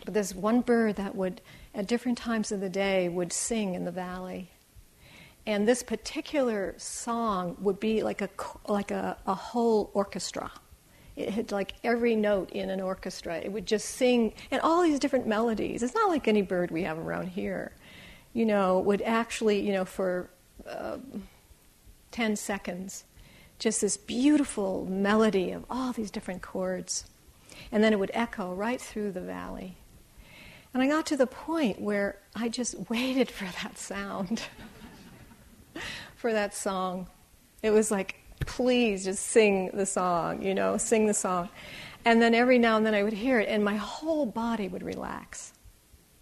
But 0.05 0.14
there's 0.14 0.35
one 0.35 0.61
bird 0.61 0.96
that 0.96 1.16
would, 1.16 1.40
at 1.75 1.87
different 1.87 2.18
times 2.18 2.53
of 2.53 2.61
the 2.61 2.68
day, 2.68 3.09
would 3.09 3.33
sing 3.33 3.75
in 3.75 3.85
the 3.85 3.90
valley 3.90 4.51
and 5.46 5.66
this 5.66 5.82
particular 5.82 6.74
song 6.76 7.56
would 7.61 7.78
be 7.78 8.02
like 8.02 8.20
a, 8.20 8.28
like 8.66 8.90
a, 8.90 9.16
a 9.26 9.35
whole 9.35 9.90
orchestra. 9.94 10.50
It 11.14 11.30
had 11.30 11.52
like 11.52 11.74
every 11.85 12.16
note 12.16 12.50
in 12.50 12.68
an 12.68 12.80
orchestra. 12.80 13.37
It 13.37 13.52
would 13.52 13.64
just 13.64 13.90
sing, 13.90 14.35
and 14.50 14.61
all 14.61 14.82
these 14.82 14.98
different 14.98 15.26
melodies. 15.26 15.82
It's 15.82 15.94
not 15.94 16.11
like 16.11 16.26
any 16.26 16.42
bird 16.42 16.70
we 16.70 16.82
have 16.82 16.98
around 16.98 17.28
here. 17.28 17.72
You 18.32 18.44
know, 18.44 18.80
would 18.80 19.00
actually, 19.02 19.61
you 19.61 19.72
know, 19.72 19.85
for 19.85 20.28
uh, 20.68 20.98
10 22.11 22.37
seconds, 22.37 23.04
just 23.59 23.80
this 23.80 23.96
beautiful 23.96 24.85
melody 24.90 25.52
of 25.52 25.64
all 25.70 25.92
these 25.92 26.11
different 26.11 26.42
chords. 26.42 27.06
And 27.70 27.82
then 27.82 27.92
it 27.92 27.98
would 27.98 28.11
echo 28.12 28.52
right 28.52 28.80
through 28.80 29.12
the 29.12 29.20
valley. 29.20 29.76
And 30.74 30.82
I 30.82 30.88
got 30.88 31.06
to 31.06 31.16
the 31.16 31.26
point 31.26 31.80
where 31.80 32.18
I 32.35 32.48
just 32.48 32.74
waited 32.90 33.30
for 33.30 33.44
that 33.62 33.78
sound. 33.78 34.42
for 36.17 36.33
that 36.33 36.55
song. 36.55 37.07
It 37.62 37.71
was 37.71 37.91
like, 37.91 38.17
please 38.41 39.05
just 39.05 39.27
sing 39.27 39.71
the 39.73 39.87
song, 39.87 40.43
you 40.43 40.55
know, 40.55 40.77
sing 40.77 41.07
the 41.07 41.15
song. 41.15 41.49
And 42.05 42.23
then 42.23 42.35
every 42.35 42.59
now 42.59 42.77
and 42.77 42.87
then 42.87 42.95
I 42.95 43.03
would 43.03 43.12
hear 43.12 43.41
it, 43.41 43.49
and 43.49 43.65
my 43.65 43.77
whole 43.77 44.27
body 44.27 44.69
would 44.69 44.83
relax. 44.83 45.53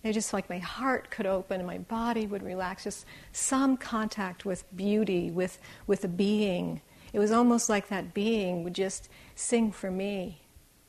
It 0.03 0.12
just 0.12 0.33
like 0.35 0.51
my 0.51 0.59
heart 0.59 1.11
could 1.11 1.27
open 1.27 1.61
and 1.61 1.67
my 1.67 1.79
body 1.79 2.27
would 2.27 2.43
relax. 2.43 2.85
Just 2.85 3.07
some 3.33 3.77
contact 3.79 4.45
with 4.45 4.64
beauty, 4.77 5.31
with, 5.31 5.59
with 5.87 6.05
a 6.05 6.09
being. 6.09 6.83
It 7.14 7.19
was 7.19 7.33
almost 7.33 7.71
like 7.71 7.88
that 7.88 8.12
being 8.12 8.64
would 8.64 8.75
just 8.75 9.09
sing 9.35 9.73
for 9.73 9.90
me, 9.90 10.43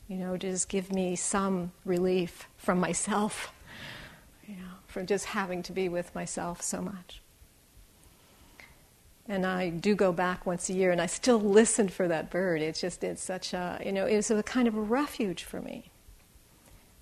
you 0.10 0.18
know, 0.18 0.36
just 0.36 0.68
give 0.68 0.92
me 0.92 1.16
some 1.16 1.72
relief 1.86 2.50
from 2.58 2.80
myself, 2.80 3.54
you 4.48 4.56
know, 4.56 4.74
from 4.88 5.06
just 5.06 5.26
having 5.26 5.64
to 5.64 5.72
be 5.72 5.88
with 5.88 6.14
myself 6.14 6.62
so 6.62 6.82
much. 6.82 7.22
And 9.28 9.46
I 9.46 9.70
do 9.70 9.96
go 9.96 10.12
back 10.12 10.46
once 10.46 10.70
a 10.70 10.74
year 10.74 10.92
and 10.92 11.02
I 11.02 11.08
still 11.08 11.40
listen 11.42 11.90
for 11.90 12.08
that 12.08 12.30
bird. 12.30 12.62
It's 12.62 12.82
just, 12.82 13.04
it's 13.04 13.24
such 13.24 13.54
a, 13.54 13.82
you 13.84 13.92
know, 13.92 14.06
it's 14.06 14.30
a 14.30 14.44
kind 14.44 14.68
of 14.68 14.76
a 14.76 14.82
refuge 14.82 15.44
for 15.44 15.62
me. 15.62 15.92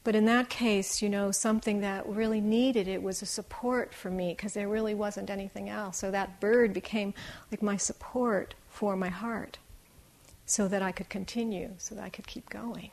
But 0.03 0.15
in 0.15 0.25
that 0.25 0.49
case, 0.49 1.01
you 1.01 1.09
know, 1.09 1.31
something 1.31 1.79
that 1.79 2.07
really 2.07 2.41
needed 2.41 2.89
it 2.89 3.01
was 3.01 3.21
a 3.21 3.25
support 3.25 3.93
for 3.93 4.11
me 4.11 4.33
because 4.33 4.53
there 4.53 4.67
really 4.67 4.93
wasn't 4.93 5.29
anything 5.29 5.69
else. 5.69 5.97
So 5.97 6.11
that 6.11 6.41
bird 6.41 6.73
became 6.73 7.13
like 7.51 7.61
my 7.61 7.77
support 7.77 8.53
for 8.67 8.97
my 8.97 9.07
heart 9.07 9.59
so 10.45 10.67
that 10.67 10.81
I 10.81 10.91
could 10.91 11.07
continue, 11.07 11.71
so 11.77 11.95
that 11.95 12.03
I 12.03 12.09
could 12.09 12.27
keep 12.27 12.49
going. 12.49 12.91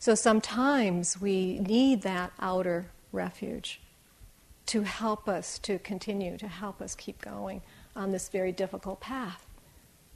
So 0.00 0.16
sometimes 0.16 1.20
we 1.20 1.60
need 1.60 2.02
that 2.02 2.32
outer 2.40 2.90
refuge 3.12 3.80
to 4.70 4.82
help 4.82 5.28
us 5.28 5.58
to 5.58 5.80
continue, 5.80 6.38
to 6.38 6.46
help 6.46 6.80
us 6.80 6.94
keep 6.94 7.20
going 7.20 7.60
on 7.96 8.12
this 8.12 8.28
very 8.28 8.52
difficult 8.52 9.00
path 9.00 9.44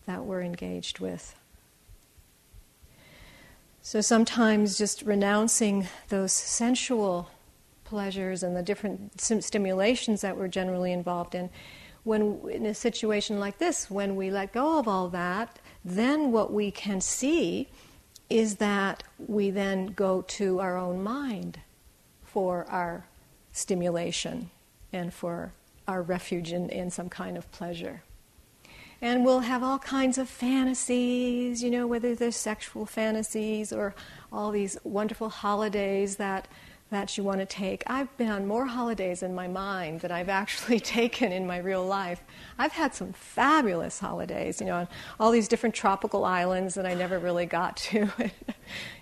that 0.06 0.24
we're 0.24 0.42
engaged 0.42 1.00
with. 1.00 1.34
So 3.82 4.00
sometimes 4.00 4.78
just 4.78 5.02
renouncing 5.02 5.88
those 6.08 6.30
sensual 6.32 7.30
pleasures 7.82 8.44
and 8.44 8.54
the 8.54 8.62
different 8.62 9.20
stimulations 9.20 10.20
that 10.20 10.36
we're 10.36 10.46
generally 10.46 10.92
involved 10.92 11.34
in. 11.34 11.50
When 12.04 12.38
in 12.48 12.64
a 12.64 12.74
situation 12.74 13.40
like 13.40 13.58
this, 13.58 13.90
when 13.90 14.14
we 14.14 14.30
let 14.30 14.52
go 14.52 14.78
of 14.78 14.86
all 14.86 15.08
that, 15.08 15.58
then 15.84 16.30
what 16.30 16.52
we 16.52 16.70
can 16.70 17.00
see 17.00 17.66
is 18.30 18.56
that 18.56 19.02
we 19.18 19.50
then 19.50 19.86
go 19.86 20.22
to 20.22 20.60
our 20.60 20.78
own 20.78 21.02
mind 21.02 21.58
for 22.22 22.64
our 22.66 23.04
stimulation 23.54 24.50
and 24.92 25.14
for 25.14 25.52
our 25.88 26.02
refuge 26.02 26.52
in, 26.52 26.68
in 26.68 26.90
some 26.90 27.08
kind 27.08 27.38
of 27.38 27.50
pleasure. 27.52 28.02
And 29.00 29.24
we'll 29.24 29.40
have 29.40 29.62
all 29.62 29.78
kinds 29.78 30.18
of 30.18 30.28
fantasies, 30.28 31.62
you 31.62 31.70
know, 31.70 31.86
whether 31.86 32.14
they're 32.14 32.30
sexual 32.30 32.84
fantasies 32.84 33.72
or 33.72 33.94
all 34.32 34.50
these 34.50 34.76
wonderful 34.82 35.28
holidays 35.28 36.16
that, 36.16 36.48
that 36.94 37.16
you 37.16 37.24
want 37.24 37.40
to 37.40 37.46
take. 37.46 37.82
I've 37.86 38.14
been 38.16 38.30
on 38.30 38.46
more 38.46 38.66
holidays 38.66 39.22
in 39.22 39.34
my 39.34 39.48
mind 39.48 40.00
than 40.00 40.10
I've 40.10 40.28
actually 40.28 40.80
taken 40.98 41.32
in 41.32 41.46
my 41.46 41.58
real 41.58 41.84
life. 41.84 42.22
I've 42.58 42.72
had 42.72 42.94
some 42.94 43.12
fabulous 43.12 43.98
holidays, 43.98 44.60
you 44.60 44.66
know, 44.66 44.76
on 44.76 44.88
all 45.20 45.30
these 45.30 45.48
different 45.48 45.74
tropical 45.74 46.24
islands 46.24 46.74
that 46.74 46.86
I 46.86 46.94
never 46.94 47.18
really 47.18 47.46
got 47.46 47.76
to. 47.88 48.08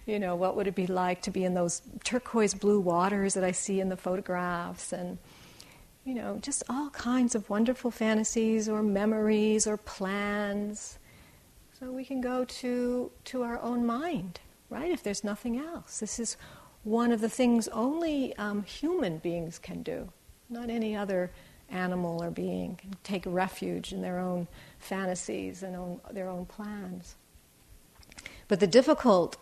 you 0.06 0.18
know, 0.18 0.34
what 0.34 0.56
would 0.56 0.66
it 0.66 0.74
be 0.74 0.86
like 0.86 1.22
to 1.22 1.30
be 1.30 1.44
in 1.44 1.54
those 1.54 1.82
turquoise 2.04 2.54
blue 2.54 2.80
waters 2.80 3.34
that 3.34 3.44
I 3.44 3.52
see 3.52 3.80
in 3.80 3.88
the 3.88 3.96
photographs 3.96 4.92
and 4.92 5.18
you 6.04 6.14
know, 6.14 6.38
just 6.42 6.64
all 6.68 6.90
kinds 6.90 7.34
of 7.34 7.48
wonderful 7.48 7.90
fantasies 7.90 8.68
or 8.68 8.82
memories 8.82 9.66
or 9.66 9.76
plans. 9.76 10.98
So 11.78 11.92
we 11.92 12.04
can 12.04 12.20
go 12.20 12.44
to, 12.44 13.10
to 13.26 13.42
our 13.42 13.60
own 13.60 13.86
mind, 13.86 14.40
right? 14.68 14.90
If 14.90 15.02
there's 15.02 15.22
nothing 15.22 15.58
else. 15.58 16.00
This 16.00 16.18
is 16.18 16.36
one 16.84 17.12
of 17.12 17.20
the 17.20 17.28
things 17.28 17.68
only 17.68 18.36
um, 18.36 18.64
human 18.64 19.18
beings 19.18 19.58
can 19.58 19.82
do, 19.82 20.08
not 20.50 20.70
any 20.70 20.96
other 20.96 21.30
animal 21.70 22.22
or 22.22 22.30
being 22.30 22.76
can 22.76 22.94
take 23.02 23.22
refuge 23.26 23.92
in 23.92 24.02
their 24.02 24.18
own 24.18 24.46
fantasies 24.78 25.62
and 25.62 25.74
own, 25.74 26.00
their 26.10 26.28
own 26.28 26.44
plans. 26.44 27.16
But 28.48 28.60
the 28.60 28.66
difficult 28.66 29.38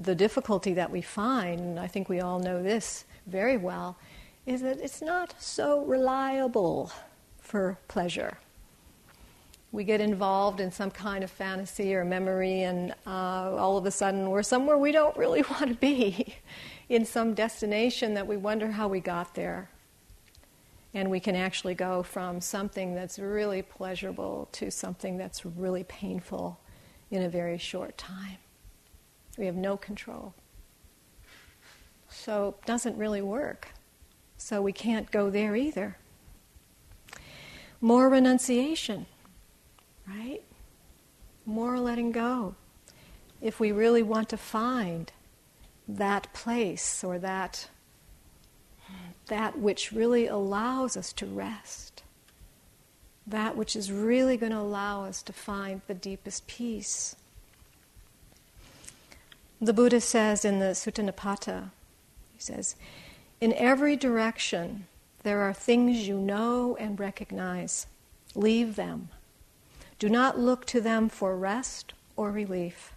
the 0.00 0.14
difficulty 0.14 0.72
that 0.74 0.90
we 0.90 1.02
find, 1.02 1.60
and 1.60 1.78
I 1.78 1.86
think 1.86 2.08
we 2.08 2.20
all 2.20 2.38
know 2.38 2.62
this 2.62 3.04
very 3.26 3.58
well, 3.58 3.98
is 4.46 4.62
that 4.62 4.80
it's 4.80 5.02
not 5.02 5.34
so 5.38 5.84
reliable 5.84 6.90
for 7.38 7.78
pleasure. 7.86 8.38
We 9.72 9.84
get 9.84 10.00
involved 10.00 10.58
in 10.58 10.72
some 10.72 10.90
kind 10.90 11.22
of 11.22 11.30
fantasy 11.30 11.94
or 11.94 12.04
memory, 12.04 12.62
and 12.62 12.92
uh, 13.06 13.54
all 13.56 13.76
of 13.76 13.84
a 13.84 13.90
sudden 13.90 14.30
we're 14.30 14.42
somewhere 14.42 14.78
we 14.78 14.90
don't 14.90 15.16
really 15.16 15.42
want 15.50 15.68
to 15.68 15.74
be, 15.74 16.34
in 16.90 17.04
some 17.04 17.34
destination 17.34 18.14
that 18.14 18.26
we 18.26 18.36
wonder 18.36 18.72
how 18.72 18.88
we 18.88 18.98
got 18.98 19.34
there. 19.36 19.70
And 20.92 21.08
we 21.08 21.20
can 21.20 21.36
actually 21.36 21.74
go 21.74 22.02
from 22.02 22.40
something 22.40 22.96
that's 22.96 23.16
really 23.16 23.62
pleasurable 23.62 24.48
to 24.52 24.72
something 24.72 25.16
that's 25.16 25.46
really 25.46 25.84
painful 25.84 26.58
in 27.12 27.22
a 27.22 27.28
very 27.28 27.58
short 27.58 27.96
time. 27.96 28.38
We 29.38 29.46
have 29.46 29.54
no 29.54 29.76
control. 29.76 30.34
So 32.08 32.56
it 32.60 32.66
doesn't 32.66 32.98
really 32.98 33.22
work. 33.22 33.68
So 34.36 34.60
we 34.60 34.72
can't 34.72 35.08
go 35.12 35.30
there 35.30 35.54
either. 35.54 35.96
More 37.80 38.08
renunciation, 38.08 39.06
right? 40.08 40.42
More 41.46 41.78
letting 41.78 42.10
go. 42.10 42.56
If 43.40 43.60
we 43.60 43.70
really 43.70 44.02
want 44.02 44.28
to 44.30 44.36
find 44.36 45.12
that 45.96 46.32
place 46.32 47.02
or 47.04 47.18
that 47.18 47.68
that 49.26 49.58
which 49.58 49.92
really 49.92 50.26
allows 50.26 50.96
us 50.96 51.12
to 51.12 51.24
rest, 51.24 52.02
that 53.26 53.56
which 53.56 53.76
is 53.76 53.92
really 53.92 54.36
going 54.36 54.50
to 54.50 54.58
allow 54.58 55.04
us 55.04 55.22
to 55.22 55.32
find 55.32 55.80
the 55.86 55.94
deepest 55.94 56.48
peace. 56.48 57.14
The 59.60 59.72
Buddha 59.72 60.00
says 60.00 60.44
in 60.44 60.58
the 60.58 60.72
Sutta 60.74 61.08
Nipata, 61.08 61.70
he 62.34 62.40
says, 62.40 62.74
In 63.40 63.52
every 63.52 63.94
direction 63.94 64.86
there 65.22 65.42
are 65.42 65.52
things 65.52 66.08
you 66.08 66.16
know 66.16 66.76
and 66.76 66.98
recognize. 66.98 67.86
Leave 68.34 68.74
them. 68.74 69.10
Do 69.98 70.08
not 70.08 70.38
look 70.38 70.64
to 70.66 70.80
them 70.80 71.08
for 71.08 71.36
rest 71.36 71.92
or 72.16 72.32
relief. 72.32 72.94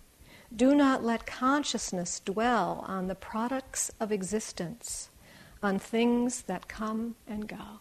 Do 0.56 0.76
not 0.76 1.04
let 1.04 1.26
consciousness 1.26 2.20
dwell 2.20 2.86
on 2.88 3.08
the 3.08 3.16
products 3.16 3.92
of 4.00 4.12
existence 4.12 5.10
on 5.64 5.80
things 5.80 6.44
that 6.44 6.68
come 6.68 7.16
and 7.26 7.48
go. 7.48 7.80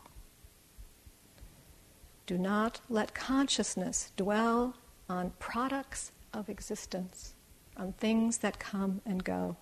Do 2.26 2.38
not 2.38 2.80
let 2.88 3.12
consciousness 3.12 4.12
dwell 4.16 4.76
on 5.08 5.32
products 5.40 6.12
of 6.32 6.48
existence, 6.48 7.34
on 7.76 7.92
things 7.94 8.38
that 8.38 8.60
come 8.60 9.02
and 9.04 9.24
go. 9.24 9.56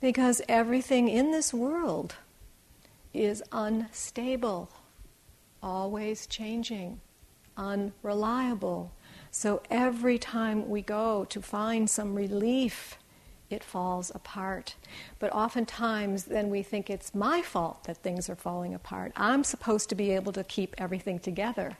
Because 0.00 0.42
everything 0.48 1.08
in 1.08 1.30
this 1.30 1.54
world 1.54 2.16
is 3.14 3.42
unstable, 3.52 4.70
always 5.62 6.26
changing, 6.26 7.00
unreliable. 7.56 8.92
So 9.30 9.62
every 9.70 10.18
time 10.18 10.68
we 10.68 10.82
go 10.82 11.24
to 11.26 11.40
find 11.40 11.88
some 11.88 12.14
relief 12.14 12.98
it 13.50 13.64
falls 13.64 14.12
apart. 14.14 14.76
But 15.18 15.32
oftentimes, 15.32 16.24
then 16.24 16.48
we 16.50 16.62
think 16.62 16.88
it's 16.88 17.14
my 17.14 17.42
fault 17.42 17.84
that 17.84 17.98
things 17.98 18.30
are 18.30 18.36
falling 18.36 18.74
apart. 18.74 19.12
I'm 19.16 19.42
supposed 19.42 19.88
to 19.90 19.96
be 19.96 20.12
able 20.12 20.32
to 20.32 20.44
keep 20.44 20.76
everything 20.78 21.18
together, 21.18 21.76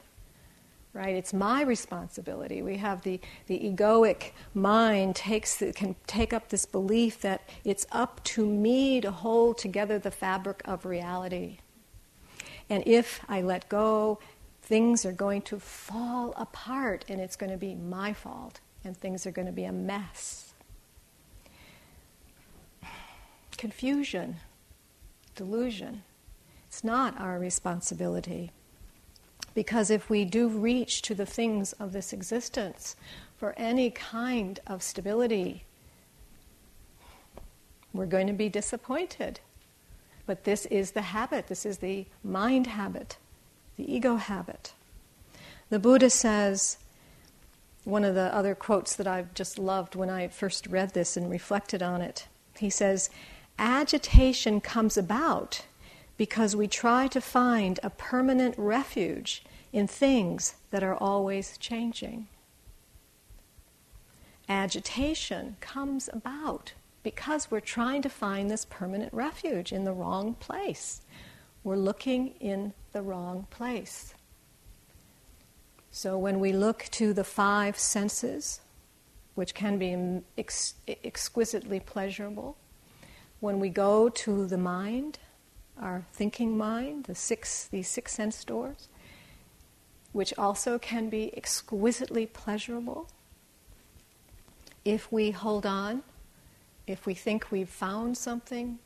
right? 0.93 1.15
It's 1.15 1.33
my 1.33 1.61
responsibility. 1.63 2.61
We 2.61 2.75
have 2.77 3.01
the, 3.03 3.21
the 3.47 3.57
egoic 3.57 4.31
mind 4.53 5.15
takes 5.15 5.63
can 5.73 5.95
take 6.07 6.33
up 6.33 6.49
this 6.49 6.65
belief 6.65 7.21
that 7.21 7.49
it's 7.63 7.87
up 7.93 8.21
to 8.25 8.45
me 8.45 8.99
to 8.99 9.11
hold 9.11 9.57
together 9.57 9.97
the 9.97 10.11
fabric 10.11 10.61
of 10.65 10.85
reality. 10.85 11.59
And 12.69 12.83
if 12.85 13.21
I 13.29 13.41
let 13.41 13.69
go, 13.69 14.19
things 14.71 15.05
are 15.05 15.11
going 15.11 15.41
to 15.41 15.59
fall 15.59 16.33
apart, 16.37 17.03
and 17.09 17.19
it's 17.19 17.35
going 17.35 17.51
to 17.51 17.57
be 17.57 17.75
my 17.75 18.13
fault, 18.13 18.61
and 18.85 18.95
things 18.95 19.27
are 19.27 19.31
going 19.31 19.45
to 19.45 19.51
be 19.51 19.65
a 19.65 19.71
mess 19.73 20.53
confusion, 23.57 24.37
delusion. 25.35 26.03
It's 26.67 26.85
not 26.85 27.19
our 27.19 27.37
responsibility. 27.37 28.51
Because 29.53 29.91
if 29.91 30.09
we 30.09 30.23
do 30.23 30.47
reach 30.47 31.01
to 31.01 31.13
the 31.13 31.25
things 31.25 31.73
of 31.73 31.91
this 31.91 32.13
existence 32.13 32.95
for 33.35 33.53
any 33.57 33.91
kind 33.91 34.61
of 34.65 34.81
stability, 34.81 35.65
we're 37.93 38.05
going 38.05 38.27
to 38.27 38.33
be 38.33 38.47
disappointed. 38.47 39.41
But 40.25 40.45
this 40.45 40.65
is 40.67 40.91
the 40.91 41.01
habit, 41.01 41.47
this 41.47 41.65
is 41.65 41.79
the 41.79 42.05
mind 42.23 42.67
habit, 42.67 43.17
the 43.81 43.93
ego 43.95 44.17
habit. 44.17 44.73
The 45.69 45.79
Buddha 45.79 46.11
says, 46.11 46.77
one 47.83 48.03
of 48.03 48.13
the 48.13 48.33
other 48.33 48.53
quotes 48.53 48.95
that 48.95 49.07
I've 49.07 49.33
just 49.33 49.57
loved 49.57 49.95
when 49.95 50.09
I 50.09 50.27
first 50.27 50.67
read 50.67 50.93
this 50.93 51.17
and 51.17 51.31
reflected 51.31 51.81
on 51.81 51.99
it, 52.01 52.27
he 52.59 52.69
says, 52.69 53.09
agitation 53.57 54.61
comes 54.61 54.97
about 54.97 55.65
because 56.15 56.55
we 56.55 56.67
try 56.67 57.07
to 57.07 57.19
find 57.19 57.79
a 57.81 57.89
permanent 57.89 58.53
refuge 58.55 59.43
in 59.73 59.87
things 59.87 60.55
that 60.69 60.83
are 60.83 60.95
always 60.95 61.57
changing. 61.57 62.27
Agitation 64.47 65.55
comes 65.59 66.07
about 66.13 66.73
because 67.01 67.49
we're 67.49 67.59
trying 67.59 68.03
to 68.03 68.09
find 68.09 68.51
this 68.51 68.65
permanent 68.65 69.11
refuge 69.11 69.73
in 69.73 69.85
the 69.85 69.93
wrong 69.93 70.35
place. 70.35 71.01
We're 71.63 71.75
looking 71.75 72.29
in 72.39 72.73
the 72.91 73.01
wrong 73.01 73.47
place. 73.49 74.13
So 75.91 76.17
when 76.17 76.39
we 76.39 76.53
look 76.53 76.87
to 76.91 77.13
the 77.13 77.23
five 77.23 77.77
senses, 77.77 78.61
which 79.35 79.53
can 79.53 79.77
be 79.77 80.21
ex- 80.37 80.75
exquisitely 80.87 81.79
pleasurable, 81.79 82.57
when 83.39 83.59
we 83.59 83.69
go 83.69 84.09
to 84.09 84.45
the 84.45 84.57
mind, 84.57 85.19
our 85.79 86.05
thinking 86.13 86.57
mind, 86.57 87.05
the 87.05 87.15
six, 87.15 87.67
these 87.67 87.87
six 87.87 88.13
sense 88.13 88.43
doors, 88.43 88.87
which 90.13 90.33
also 90.37 90.77
can 90.79 91.09
be 91.09 91.35
exquisitely 91.37 92.25
pleasurable, 92.25 93.07
if 94.83 95.11
we 95.11 95.31
hold 95.31 95.65
on, 95.65 96.03
if 96.87 97.05
we 97.05 97.13
think 97.13 97.51
we've 97.51 97.69
found 97.69 98.17
something, 98.17 98.79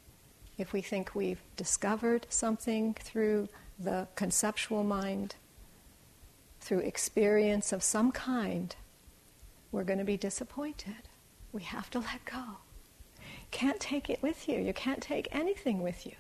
if 0.58 0.74
we 0.74 0.82
think 0.82 1.16
we've 1.16 1.42
discovered 1.56 2.26
something 2.30 2.94
through 2.96 3.50
the 3.78 4.08
conceptual 4.16 4.84
mind, 4.84 5.36
through 6.62 6.80
experience 6.80 7.72
of 7.72 7.84
some 7.84 8.12
kind, 8.12 8.76
we're 9.72 9.84
going 9.84 10.00
to 10.00 10.06
be 10.06 10.18
disappointed. 10.18 11.10
We 11.52 11.64
have 11.64 11.90
to 11.92 12.00
let 12.00 12.26
go 12.26 12.58
can't 13.56 13.80
take 13.80 14.10
it 14.10 14.22
with 14.22 14.50
you. 14.50 14.60
You 14.60 14.74
can't 14.74 15.02
take 15.02 15.30
anything 15.32 15.82
with 15.82 16.06
you. 16.06 16.12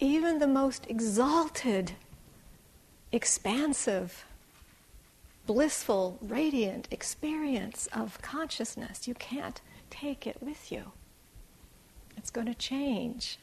Even 0.00 0.40
the 0.40 0.48
most 0.48 0.84
exalted, 0.88 1.92
expansive, 3.12 4.24
blissful, 5.46 6.18
radiant 6.20 6.88
experience 6.90 7.88
of 7.92 8.20
consciousness, 8.22 9.06
you 9.06 9.14
can't 9.14 9.60
take 9.88 10.26
it 10.26 10.38
with 10.40 10.72
you. 10.72 10.90
It's 12.16 12.30
going 12.30 12.46
to 12.46 12.54
change. 12.54 13.38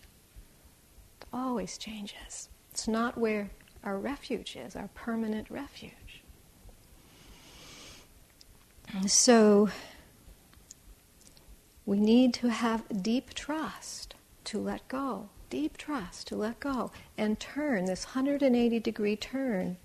It 1.22 1.28
always 1.34 1.78
changes. 1.78 2.50
It's 2.72 2.88
not 2.88 3.18
where 3.18 3.50
our 3.84 3.98
refuge 3.98 4.56
is, 4.56 4.76
our 4.76 4.90
permanent 4.94 5.50
refuge. 5.50 6.24
So, 9.08 9.70
we 11.86 12.00
need 12.00 12.34
to 12.36 12.50
have 12.50 12.84
deep 13.04 13.34
trust 13.34 14.16
to 14.46 14.60
let 14.60 14.88
go, 14.88 15.30
deep 15.50 15.78
trust 15.78 16.28
to 16.28 16.36
let 16.36 16.60
go, 16.60 16.92
and 17.18 17.40
turn 17.40 17.86
this 17.86 18.06
180 18.06 18.80
degree 18.80 19.16
turn 19.16 19.78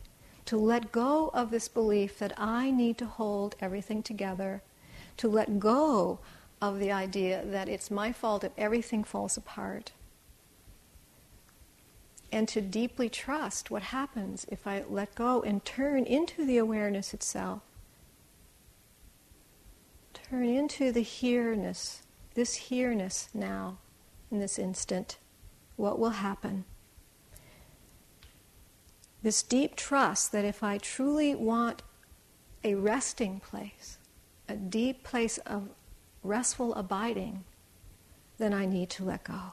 to 0.46 0.56
let 0.56 0.92
go 0.92 1.30
of 1.32 1.50
this 1.50 1.68
belief 1.68 2.18
that 2.18 2.32
I 2.36 2.70
need 2.70 2.98
to 2.98 3.06
hold 3.06 3.56
everything 3.60 4.02
together, 4.02 4.62
to 5.18 5.28
let 5.28 5.58
go 5.58 6.18
of 6.60 6.78
the 6.78 6.92
idea 6.92 7.44
that 7.44 7.68
it's 7.68 7.90
my 7.90 8.12
fault 8.12 8.44
if 8.44 8.52
everything 8.56 9.04
falls 9.04 9.36
apart, 9.36 9.92
and 12.32 12.48
to 12.48 12.60
deeply 12.60 13.08
trust 13.08 13.70
what 13.70 13.82
happens 13.82 14.46
if 14.50 14.66
I 14.66 14.84
let 14.88 15.14
go 15.14 15.42
and 15.42 15.64
turn 15.64 16.04
into 16.04 16.44
the 16.44 16.58
awareness 16.58 17.14
itself 17.14 17.62
Turn 20.30 20.46
into 20.46 20.90
the 20.90 21.02
here-ness, 21.02 22.02
this 22.34 22.54
here-ness 22.54 23.28
now, 23.34 23.78
in 24.30 24.38
this 24.38 24.58
instant. 24.58 25.18
What 25.76 25.98
will 25.98 26.10
happen? 26.10 26.64
This 29.22 29.42
deep 29.42 29.76
trust 29.76 30.32
that 30.32 30.44
if 30.44 30.62
I 30.62 30.78
truly 30.78 31.34
want 31.34 31.82
a 32.62 32.74
resting 32.74 33.40
place, 33.40 33.98
a 34.48 34.56
deep 34.56 35.04
place 35.04 35.38
of 35.38 35.68
restful 36.24 36.74
abiding, 36.74 37.44
then 38.38 38.52
I 38.52 38.66
need 38.66 38.90
to 38.90 39.04
let 39.04 39.24
go. 39.24 39.52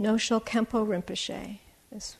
Nyoshul 0.00 0.42
Khenpo 0.44 0.86
Rinpoche, 0.86 1.58
this 1.90 2.16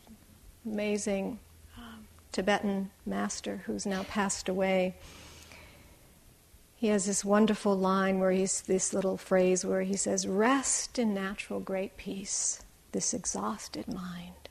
amazing 0.67 1.39
um, 1.79 2.07
Tibetan 2.31 2.91
master 3.07 3.63
who's 3.67 3.87
now 3.87 4.03
passed 4.03 4.49
away, 4.49 4.95
he 6.77 6.89
has 6.89 7.07
this 7.07 7.25
wonderful 7.25 7.79
line 7.79 8.19
where 8.19 8.33
he's 8.33 8.63
this 8.63 8.93
little 8.93 9.17
phrase 9.17 9.65
where 9.65 9.83
he 9.83 9.97
says, 9.97 10.27
Rest 10.27 10.99
in 10.99 11.15
natural 11.15 11.61
great 11.61 11.97
peace, 11.97 12.63
this 12.91 13.15
exhausted 13.15 13.87
mind. 13.87 14.49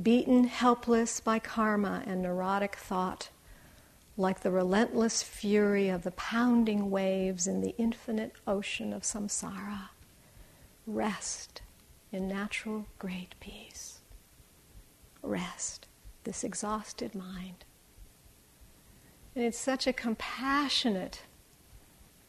Beaten 0.00 0.44
helpless 0.44 1.20
by 1.20 1.38
karma 1.38 2.02
and 2.04 2.20
neurotic 2.20 2.74
thought, 2.76 3.28
like 4.20 4.40
the 4.40 4.50
relentless 4.50 5.22
fury 5.22 5.88
of 5.88 6.02
the 6.02 6.10
pounding 6.12 6.90
waves 6.90 7.46
in 7.46 7.60
the 7.60 7.74
infinite 7.78 8.32
ocean 8.46 8.92
of 8.92 9.02
samsara. 9.02 9.88
Rest 10.86 11.62
in 12.12 12.28
natural 12.28 12.86
great 12.98 13.34
peace. 13.40 13.98
Rest, 15.22 15.86
this 16.24 16.44
exhausted 16.44 17.14
mind. 17.14 17.64
And 19.34 19.44
it's 19.44 19.58
such 19.58 19.86
a 19.86 19.92
compassionate, 19.92 21.22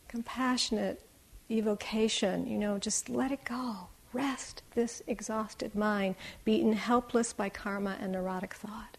compassionate 0.07 1.01
evocation, 1.49 2.47
you 2.47 2.57
know, 2.57 2.77
just 2.77 3.09
let 3.09 3.31
it 3.31 3.43
go. 3.43 3.87
Rest 4.13 4.61
this 4.75 5.01
exhausted 5.07 5.73
mind, 5.73 6.15
beaten 6.43 6.73
helpless 6.73 7.33
by 7.33 7.49
karma 7.49 7.97
and 7.99 8.11
neurotic 8.11 8.53
thought. 8.53 8.97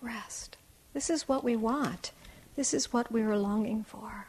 Rest. 0.00 0.56
This 0.92 1.10
is 1.10 1.28
what 1.28 1.42
we 1.42 1.56
want. 1.56 2.12
This 2.56 2.74
is 2.74 2.92
what 2.92 3.10
we 3.10 3.22
are 3.22 3.36
longing 3.36 3.84
for. 3.84 4.28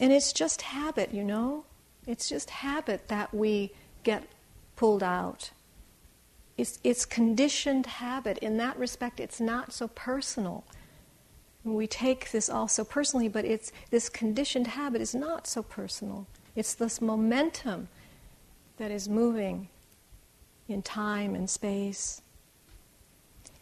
And 0.00 0.12
it's 0.12 0.32
just 0.32 0.62
habit, 0.62 1.14
you 1.14 1.22
know? 1.22 1.64
It's 2.06 2.28
just 2.28 2.50
habit 2.50 3.08
that 3.08 3.32
we 3.32 3.70
get 4.02 4.24
pulled 4.74 5.02
out 5.02 5.52
it's, 6.56 6.78
it's 6.84 7.04
conditioned 7.04 7.86
habit. 7.86 8.38
In 8.38 8.56
that 8.58 8.78
respect, 8.78 9.20
it's 9.20 9.40
not 9.40 9.72
so 9.72 9.88
personal. 9.88 10.64
We 11.64 11.86
take 11.86 12.30
this 12.30 12.50
all 12.50 12.68
so 12.68 12.84
personally, 12.84 13.28
but 13.28 13.44
it's, 13.44 13.72
this 13.90 14.08
conditioned 14.08 14.68
habit 14.68 15.00
is 15.00 15.14
not 15.14 15.46
so 15.46 15.62
personal. 15.62 16.26
It's 16.54 16.74
this 16.74 17.00
momentum 17.00 17.88
that 18.76 18.90
is 18.90 19.08
moving 19.08 19.68
in 20.68 20.82
time 20.82 21.34
and 21.34 21.48
space. 21.48 22.22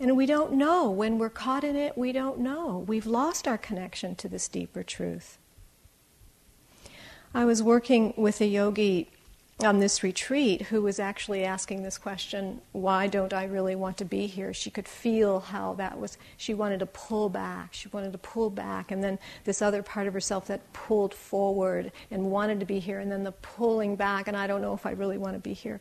And 0.00 0.16
we 0.16 0.24
don't 0.24 0.54
know. 0.54 0.90
When 0.90 1.18
we're 1.18 1.28
caught 1.28 1.62
in 1.62 1.76
it, 1.76 1.96
we 1.96 2.10
don't 2.10 2.38
know. 2.38 2.84
We've 2.88 3.06
lost 3.06 3.46
our 3.46 3.58
connection 3.58 4.16
to 4.16 4.28
this 4.28 4.48
deeper 4.48 4.82
truth. 4.82 5.36
I 7.34 7.44
was 7.44 7.62
working 7.62 8.14
with 8.16 8.40
a 8.40 8.46
yogi 8.46 9.10
on 9.62 9.78
this 9.78 10.02
retreat 10.02 10.62
who 10.62 10.80
was 10.80 10.98
actually 10.98 11.44
asking 11.44 11.82
this 11.82 11.98
question 11.98 12.60
why 12.72 13.06
don't 13.06 13.34
i 13.34 13.44
really 13.44 13.76
want 13.76 13.96
to 13.96 14.06
be 14.06 14.26
here 14.26 14.54
she 14.54 14.70
could 14.70 14.88
feel 14.88 15.40
how 15.40 15.74
that 15.74 15.98
was 16.00 16.16
she 16.38 16.54
wanted 16.54 16.78
to 16.78 16.86
pull 16.86 17.28
back 17.28 17.68
she 17.72 17.88
wanted 17.88 18.10
to 18.10 18.18
pull 18.18 18.48
back 18.48 18.90
and 18.90 19.04
then 19.04 19.18
this 19.44 19.60
other 19.60 19.82
part 19.82 20.06
of 20.06 20.14
herself 20.14 20.46
that 20.46 20.72
pulled 20.72 21.12
forward 21.12 21.92
and 22.10 22.30
wanted 22.30 22.58
to 22.58 22.64
be 22.64 22.78
here 22.78 23.00
and 23.00 23.12
then 23.12 23.22
the 23.22 23.32
pulling 23.32 23.96
back 23.96 24.28
and 24.28 24.36
i 24.36 24.46
don't 24.46 24.62
know 24.62 24.72
if 24.72 24.86
i 24.86 24.92
really 24.92 25.18
want 25.18 25.34
to 25.34 25.40
be 25.40 25.52
here 25.52 25.78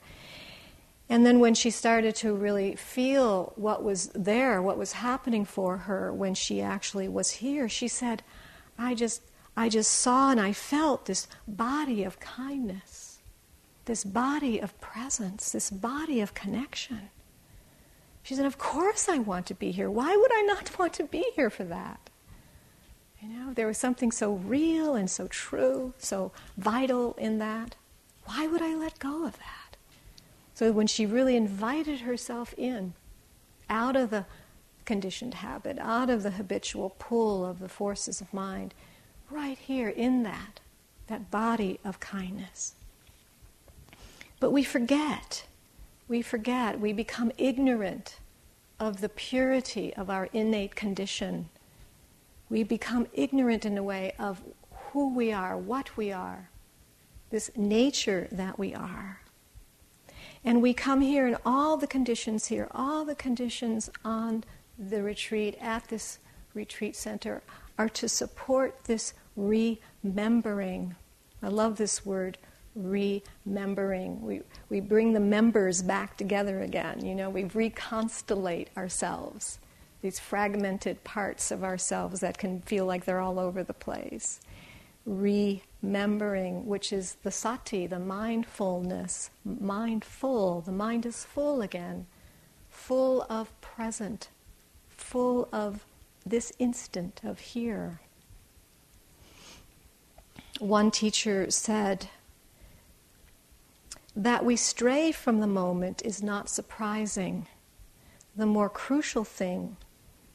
and 1.10 1.26
then 1.26 1.40
when 1.40 1.56
she 1.56 1.72
started 1.72 2.16
to 2.16 2.34
really 2.34 2.76
feel 2.76 3.54
what 3.56 3.84
was 3.84 4.08
there 4.08 4.62
what 4.62 4.78
was 4.78 4.94
happening 4.94 5.44
for 5.46 5.78
her 5.78 6.14
when 6.14 6.34
she 6.34 6.62
actually 6.62 7.08
was 7.08 7.32
here 7.32 7.68
she 7.68 7.88
said 7.88 8.24
i 8.78 8.94
just 8.94 9.22
i 9.58 9.68
just 9.68 9.92
saw 9.92 10.32
and 10.32 10.40
i 10.40 10.54
felt 10.54 11.06
this 11.06 11.28
body 11.48 12.04
of 12.04 12.20
kindness 12.20 13.10
this 13.90 14.04
body 14.04 14.60
of 14.60 14.80
presence, 14.80 15.52
this 15.52 15.72
body 15.72 16.22
of 16.22 16.36
connection. 16.36 17.10
She 18.22 18.36
said, 18.36 18.46
Of 18.46 18.60
course 18.60 19.10
I 19.10 19.18
want 19.18 19.48
to 19.48 19.56
be 19.56 19.72
here. 19.72 19.90
Why 19.90 20.16
would 20.16 20.32
I 20.32 20.42
not 20.44 20.78
want 20.78 20.94
to 20.94 21.06
be 21.06 21.26
here 21.36 21.50
for 21.50 21.64
that? 21.64 22.12
You 23.20 23.30
know, 23.30 23.52
there 23.52 23.66
was 23.66 23.80
something 23.80 24.12
so 24.12 24.34
real 24.34 24.94
and 24.94 25.10
so 25.10 25.28
true, 25.28 25.96
so 25.98 26.32
vital 26.56 27.16
in 27.18 27.40
that. 27.40 27.76
Why 28.26 28.46
would 28.46 28.62
I 28.62 28.76
let 28.76 29.00
go 29.00 29.26
of 29.26 29.36
that? 29.40 29.59
So 30.60 30.74
when 30.74 30.88
she 30.88 31.06
really 31.06 31.38
invited 31.38 32.02
herself 32.02 32.54
in, 32.58 32.94
out 33.70 33.96
of 33.96 34.10
the 34.10 34.26
conditioned 34.84 35.36
habit, 35.36 35.80
out 35.80 36.10
of 36.10 36.22
the 36.22 36.32
habitual 36.32 36.98
pull 37.00 37.46
of 37.46 37.60
the 37.60 37.70
forces 37.70 38.20
of 38.20 38.34
mind, 38.34 38.74
right 39.30 39.58
here 39.58 39.88
in 39.88 40.24
that, 40.24 40.60
that 41.08 41.32
body 41.32 41.80
of 41.86 42.02
kindness, 42.02 42.74
but 44.42 44.52
we 44.52 44.62
forget. 44.66 45.46
We 46.10 46.22
forget. 46.22 46.78
We 46.78 46.92
become 46.92 47.32
ignorant 47.38 48.20
of 48.82 49.00
the 49.00 49.08
purity 49.08 49.94
of 49.94 50.10
our 50.10 50.28
innate 50.34 50.76
condition. 50.76 51.48
We 52.50 52.64
become 52.64 53.08
ignorant 53.14 53.64
in 53.66 53.78
a 53.78 53.84
way 53.84 54.12
of 54.20 54.42
who 54.92 55.16
we 55.16 55.32
are, 55.32 55.58
what 55.58 55.96
we 55.96 56.12
are, 56.12 56.50
this 57.30 57.50
nature 57.56 58.28
that 58.34 58.60
we 58.60 58.76
are. 58.76 59.22
And 60.44 60.62
we 60.62 60.74
come 60.74 61.02
here, 61.02 61.28
and 61.28 61.38
all 61.46 61.78
the 61.78 61.88
conditions 61.88 62.48
here, 62.48 62.68
all 62.72 63.04
the 63.04 63.16
conditions 63.16 63.90
on 64.06 64.44
the 64.78 65.04
retreat, 65.04 65.58
at 65.60 65.88
this 65.90 66.20
retreat 66.54 66.96
center, 66.96 67.42
are 67.78 67.90
to 67.90 68.08
support 68.08 68.86
this 68.86 69.14
remembering. 69.36 70.96
I 71.42 71.48
love 71.50 71.78
this 71.78 72.06
word, 72.06 72.38
remembering. 72.76 74.22
We, 74.22 74.42
we 74.70 74.80
bring 74.80 75.14
the 75.14 75.20
members 75.20 75.82
back 75.82 76.18
together 76.18 76.62
again. 76.62 77.06
You 77.06 77.16
know, 77.16 77.30
we 77.30 77.44
reconstellate 77.44 78.68
ourselves, 78.78 79.60
these 80.02 80.20
fragmented 80.20 81.04
parts 81.04 81.52
of 81.52 81.64
ourselves 81.64 82.22
that 82.22 82.38
can 82.38 82.62
feel 82.62 82.86
like 82.86 83.06
they're 83.06 83.20
all 83.20 83.40
over 83.40 83.64
the 83.64 83.74
place. 83.74 84.40
Remembering, 85.82 86.66
which 86.66 86.92
is 86.92 87.18
the 87.24 87.32
sati, 87.32 87.88
the 87.88 88.00
mindfulness, 88.00 89.30
mindful. 89.44 90.62
The 90.62 90.72
mind 90.72 91.06
is 91.06 91.24
full 91.24 91.62
again, 91.62 92.06
full 92.70 93.26
of 93.30 93.60
present, 93.62 94.30
full 94.90 95.48
of 95.54 95.86
this 96.26 96.52
instant 96.60 97.22
of 97.24 97.40
here. 97.40 98.02
One 100.60 100.92
teacher 100.92 101.50
said, 101.50 102.10
that 104.16 104.44
we 104.44 104.58
stray 104.58 105.14
from 105.14 105.40
the 105.40 105.48
moment 105.48 106.02
is 106.04 106.22
not 106.22 106.50
surprising. 106.50 107.48
The 108.36 108.46
more 108.46 108.70
crucial 108.70 109.24
thing 109.24 109.78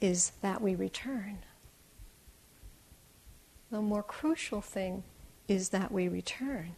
is 0.01 0.33
that 0.41 0.63
we 0.63 0.75
return. 0.75 1.39
The 3.71 3.83
more 3.83 4.03
crucial 4.03 4.63
thing 4.63 5.05
is 5.49 5.71
that 5.71 5.93
we 5.93 6.09
return. 6.09 6.75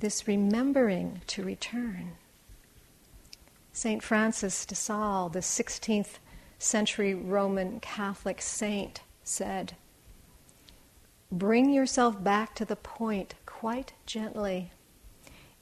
This 0.00 0.28
remembering 0.28 1.22
to 1.28 1.42
return. 1.42 2.12
St. 3.72 4.02
Francis 4.02 4.66
de 4.66 4.74
Sales, 4.74 5.32
the 5.32 5.40
16th 5.40 6.18
century 6.58 7.14
Roman 7.14 7.80
Catholic 7.80 8.40
saint, 8.40 9.00
said, 9.22 9.74
Bring 11.30 11.70
yourself 11.70 12.22
back 12.22 12.54
to 12.54 12.64
the 12.64 12.76
point 12.76 13.34
quite 13.44 13.92
gently 14.06 14.70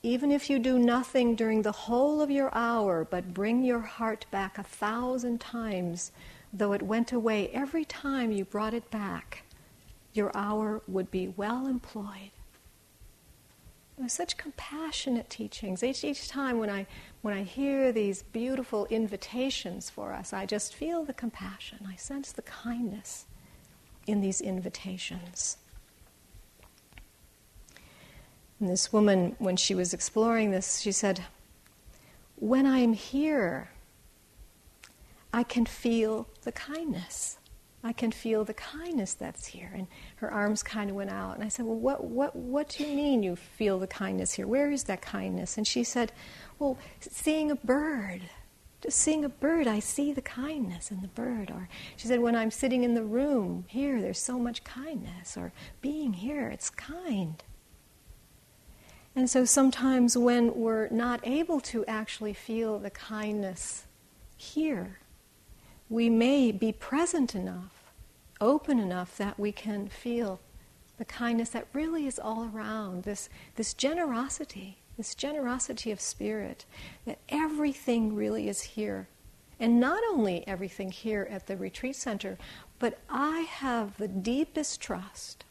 even 0.05 0.31
if 0.31 0.51
you 0.51 0.59
do 0.59 0.79
nothing 0.79 1.35
during 1.35 1.63
the 1.63 1.73
whole 1.73 2.21
of 2.21 2.31
your 2.31 2.55
hour, 2.55 3.07
but 3.11 3.33
bring 3.33 3.65
your 3.65 3.81
heart 3.81 4.27
back 4.31 4.59
a 4.59 4.63
thousand 4.63 5.41
times, 5.41 6.13
though 6.53 6.75
it 6.75 6.83
went 6.83 7.11
away 7.11 7.49
every 7.49 7.87
time 7.87 8.31
you 8.31 8.45
brought 8.45 8.75
it 8.75 8.91
back, 8.91 9.45
your 10.15 10.31
hour 10.35 10.81
would 10.87 11.11
be 11.11 11.29
well 11.37 11.67
employed. 11.67 12.31
It 13.99 14.03
was 14.03 14.13
such 14.13 14.37
compassionate 14.37 15.31
teachings. 15.31 15.85
Each, 15.85 16.03
each 16.03 16.29
time 16.29 16.59
when 16.59 16.71
I, 16.71 16.87
when 17.23 17.33
I 17.33 17.43
hear 17.43 17.93
these 17.93 18.23
beautiful 18.23 18.87
invitations 18.87 19.89
for 19.89 20.13
us, 20.13 20.33
I 20.33 20.47
just 20.47 20.75
feel 20.75 21.05
the 21.05 21.13
compassion. 21.13 21.79
I 21.87 21.95
sense 21.97 22.33
the 22.33 22.43
kindness 22.43 23.27
in 24.07 24.21
these 24.21 24.41
invitations. 24.41 25.59
And 28.59 28.69
this 28.69 28.93
woman, 28.93 29.37
when 29.39 29.57
she 29.57 29.75
was 29.75 29.95
exploring 29.95 30.51
this, 30.51 30.81
she 30.81 30.93
said, 30.93 31.25
When 32.37 32.67
I'm 32.67 32.95
here, 32.95 33.71
I 35.33 35.43
can 35.43 35.67
feel 35.67 36.29
the 36.43 36.53
kindness. 36.53 37.39
I 37.87 37.93
can 37.93 38.11
feel 38.11 38.45
the 38.45 38.55
kindness 38.55 39.13
that's 39.13 39.45
here. 39.45 39.71
And 39.75 39.87
her 40.17 40.33
arms 40.33 40.63
kind 40.63 40.89
of 40.89 40.97
went 40.97 41.11
out. 41.11 41.35
And 41.35 41.45
I 41.45 41.49
said, 41.49 41.67
Well, 41.67 41.77
what, 41.77 42.05
what, 42.05 42.35
what 42.35 42.71
do 42.71 42.85
you 42.85 42.97
mean 42.97 43.23
you 43.23 43.37
feel 43.37 43.79
the 43.79 43.87
kindness 43.87 44.33
here? 44.33 44.47
Where 44.47 44.71
is 44.71 44.85
that 44.85 45.03
kindness? 45.03 45.59
And 45.59 45.67
she 45.67 45.85
said, 45.85 46.11
Well, 46.59 46.79
seeing 47.01 47.51
a 47.51 47.57
bird. 47.57 48.23
Just 48.81 48.99
seeing 48.99 49.25
a 49.25 49.29
bird, 49.29 49.67
I 49.67 49.81
see 49.81 50.13
the 50.13 50.23
kindness 50.23 50.91
in 50.91 51.03
the 51.03 51.09
bird. 51.09 51.51
Or 51.51 51.69
she 51.97 52.09
said, 52.09 52.21
When 52.21 52.35
I'm 52.35 52.51
sitting 52.51 52.85
in 52.85 52.95
the 52.95 53.05
room 53.05 53.67
here, 53.69 54.01
there's 54.01 54.19
so 54.19 54.39
much 54.39 54.65
kindness. 54.65 55.37
Or 55.37 55.53
being 55.83 56.15
here, 56.15 56.49
it's 56.49 56.71
kind. 56.71 57.43
And 59.15 59.29
so 59.29 59.45
sometimes 59.45 60.17
when 60.17 60.55
we're 60.55 60.89
not 60.89 61.21
able 61.23 61.61
to 61.61 61.85
actually 61.85 62.33
feel 62.33 62.79
the 62.79 62.91
kindness 62.91 63.87
here, 64.37 64.99
we 65.89 66.09
may 66.09 66.51
be 66.51 66.73
present 66.73 67.35
enough 67.35 67.74
open 68.41 68.79
enough 68.79 69.17
that 69.17 69.39
we 69.39 69.53
can 69.53 69.89
feel 69.89 70.41
the 70.99 71.05
kindness 71.05 71.51
that 71.51 71.67
really 71.73 72.07
is 72.07 72.19
all 72.19 72.51
around, 72.53 73.03
this, 73.03 73.29
this 73.57 73.75
generosity, 73.75 74.79
this 74.97 75.15
generosity 75.15 75.91
of 75.91 76.01
spirit, 76.01 76.65
that 77.05 77.19
everything 77.29 78.15
really 78.15 78.49
is 78.49 78.61
here. 78.61 79.09
And 79.59 79.81
not 79.81 80.03
only 80.11 80.47
everything 80.47 80.91
here 80.91 81.29
at 81.31 81.47
the 81.47 81.57
retreat 81.57 81.97
center, 81.97 82.39
but 82.79 82.99
I 83.09 83.41
have 83.41 83.97
the 83.97 84.09
deepest 84.09 84.81
trust 84.81 85.45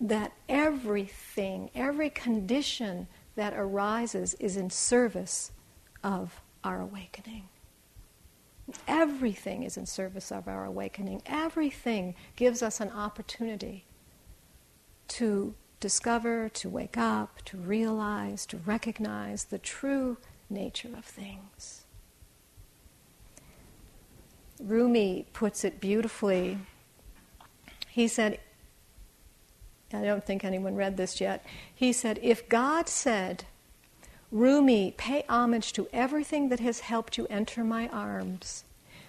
that 0.00 0.32
everything, 0.48 1.70
every 1.74 2.10
condition 2.10 3.06
that 3.36 3.54
arises 3.54 4.34
is 4.34 4.56
in 4.56 4.70
service 4.70 5.52
of 6.02 6.40
our 6.62 6.80
awakening. 6.80 7.48
Everything 8.88 9.62
is 9.62 9.76
in 9.76 9.86
service 9.86 10.32
of 10.32 10.48
our 10.48 10.64
awakening. 10.64 11.22
Everything 11.26 12.14
gives 12.36 12.62
us 12.62 12.80
an 12.80 12.90
opportunity 12.90 13.84
to 15.08 15.54
discover, 15.80 16.48
to 16.48 16.68
wake 16.68 16.96
up, 16.96 17.42
to 17.44 17.58
realize, 17.58 18.46
to 18.46 18.56
recognize 18.58 19.44
the 19.44 19.58
true 19.58 20.16
nature 20.48 20.88
of 20.96 21.04
things. 21.04 21.84
Rumi 24.60 25.26
puts 25.32 25.64
it 25.64 25.80
beautifully. 25.80 26.58
He 27.88 28.08
said, 28.08 28.40
I 29.92 30.02
don't 30.02 30.24
think 30.24 30.44
anyone 30.44 30.74
read 30.74 30.96
this 30.96 31.20
yet. 31.20 31.44
He 31.74 31.92
said, 31.92 32.18
If 32.22 32.48
God 32.48 32.88
said, 32.88 33.44
Rumi, 34.34 34.92
pay 34.96 35.24
homage 35.28 35.72
to 35.74 35.86
everything 35.92 36.48
that 36.48 36.58
has 36.58 36.80
helped 36.80 37.16
you 37.16 37.24
enter 37.30 37.62
my 37.62 37.86
arms, 37.90 38.64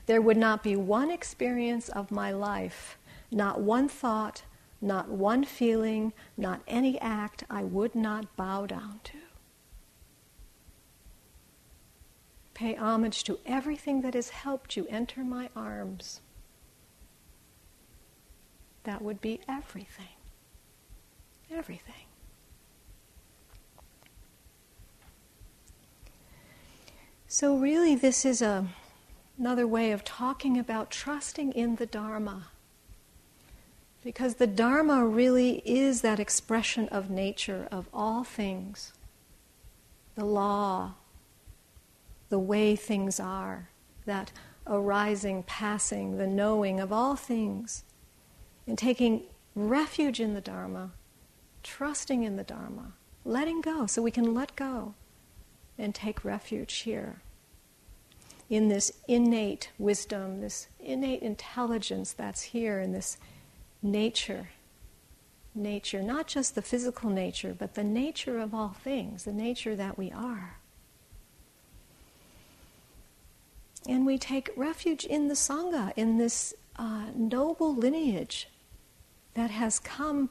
there 0.05 0.21
would 0.21 0.37
not 0.37 0.61
be 0.61 0.75
one 0.75 1.09
experience 1.09 1.89
of 1.89 2.11
my 2.11 2.31
life, 2.31 2.99
not 3.31 3.59
one 3.59 3.89
thought, 3.89 4.43
not 4.79 5.09
one 5.09 5.43
feeling, 5.43 6.13
not 6.37 6.61
any 6.67 7.01
act 7.01 7.43
I 7.49 7.63
would 7.63 7.95
not 7.95 8.35
bow 8.37 8.67
down 8.67 8.99
to. 9.05 9.17
Pay 12.53 12.75
homage 12.75 13.23
to 13.23 13.39
everything 13.47 14.01
that 14.01 14.13
has 14.13 14.29
helped 14.29 14.77
you 14.77 14.85
enter 14.91 15.23
my 15.23 15.49
arms. 15.55 16.21
That 18.83 19.01
would 19.01 19.21
be 19.21 19.41
everything. 19.49 20.05
Everything. 21.49 22.04
So, 27.37 27.57
really, 27.57 27.95
this 27.95 28.23
is 28.23 28.41
a, 28.41 28.65
another 29.37 29.67
way 29.67 29.91
of 29.91 30.05
talking 30.05 30.57
about 30.57 30.89
trusting 30.89 31.51
in 31.51 31.75
the 31.75 31.85
Dharma. 31.85 32.47
Because 34.05 34.35
the 34.35 34.47
Dharma 34.47 35.05
really 35.05 35.61
is 35.65 35.99
that 35.99 36.17
expression 36.17 36.87
of 36.87 37.09
nature, 37.09 37.67
of 37.69 37.89
all 37.93 38.23
things, 38.23 38.93
the 40.15 40.23
law, 40.23 40.93
the 42.29 42.39
way 42.39 42.73
things 42.73 43.19
are, 43.19 43.67
that 44.05 44.31
arising, 44.65 45.43
passing, 45.43 46.17
the 46.17 46.27
knowing 46.27 46.79
of 46.79 46.93
all 46.93 47.17
things, 47.17 47.83
and 48.65 48.77
taking 48.77 49.23
refuge 49.55 50.21
in 50.21 50.35
the 50.35 50.39
Dharma, 50.39 50.91
trusting 51.63 52.23
in 52.23 52.37
the 52.37 52.45
Dharma, 52.45 52.93
letting 53.25 53.59
go 53.59 53.87
so 53.87 54.01
we 54.01 54.09
can 54.09 54.33
let 54.33 54.55
go 54.55 54.93
and 55.77 55.93
take 55.93 56.23
refuge 56.23 56.73
here 56.75 57.19
in 58.49 58.67
this 58.67 58.91
innate 59.07 59.71
wisdom, 59.77 60.41
this 60.41 60.67
innate 60.79 61.21
intelligence 61.21 62.13
that's 62.13 62.41
here 62.41 62.79
in 62.79 62.91
this 62.91 63.17
nature. 63.81 64.49
Nature, 65.53 66.03
not 66.03 66.27
just 66.27 66.53
the 66.53 66.61
physical 66.61 67.09
nature, 67.09 67.55
but 67.57 67.75
the 67.75 67.83
nature 67.83 68.39
of 68.39 68.53
all 68.53 68.75
things, 68.83 69.23
the 69.23 69.33
nature 69.33 69.75
that 69.75 69.97
we 69.97 70.11
are. 70.11 70.57
And 73.87 74.05
we 74.05 74.17
take 74.17 74.49
refuge 74.55 75.05
in 75.05 75.27
the 75.27 75.35
Sangha, 75.35 75.93
in 75.95 76.17
this 76.17 76.53
uh, 76.75 77.05
noble 77.15 77.73
lineage 77.73 78.49
that 79.35 79.51
has 79.51 79.79
come 79.79 80.29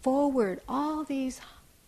forward 0.00 0.60
all 0.68 1.04
these 1.04 1.40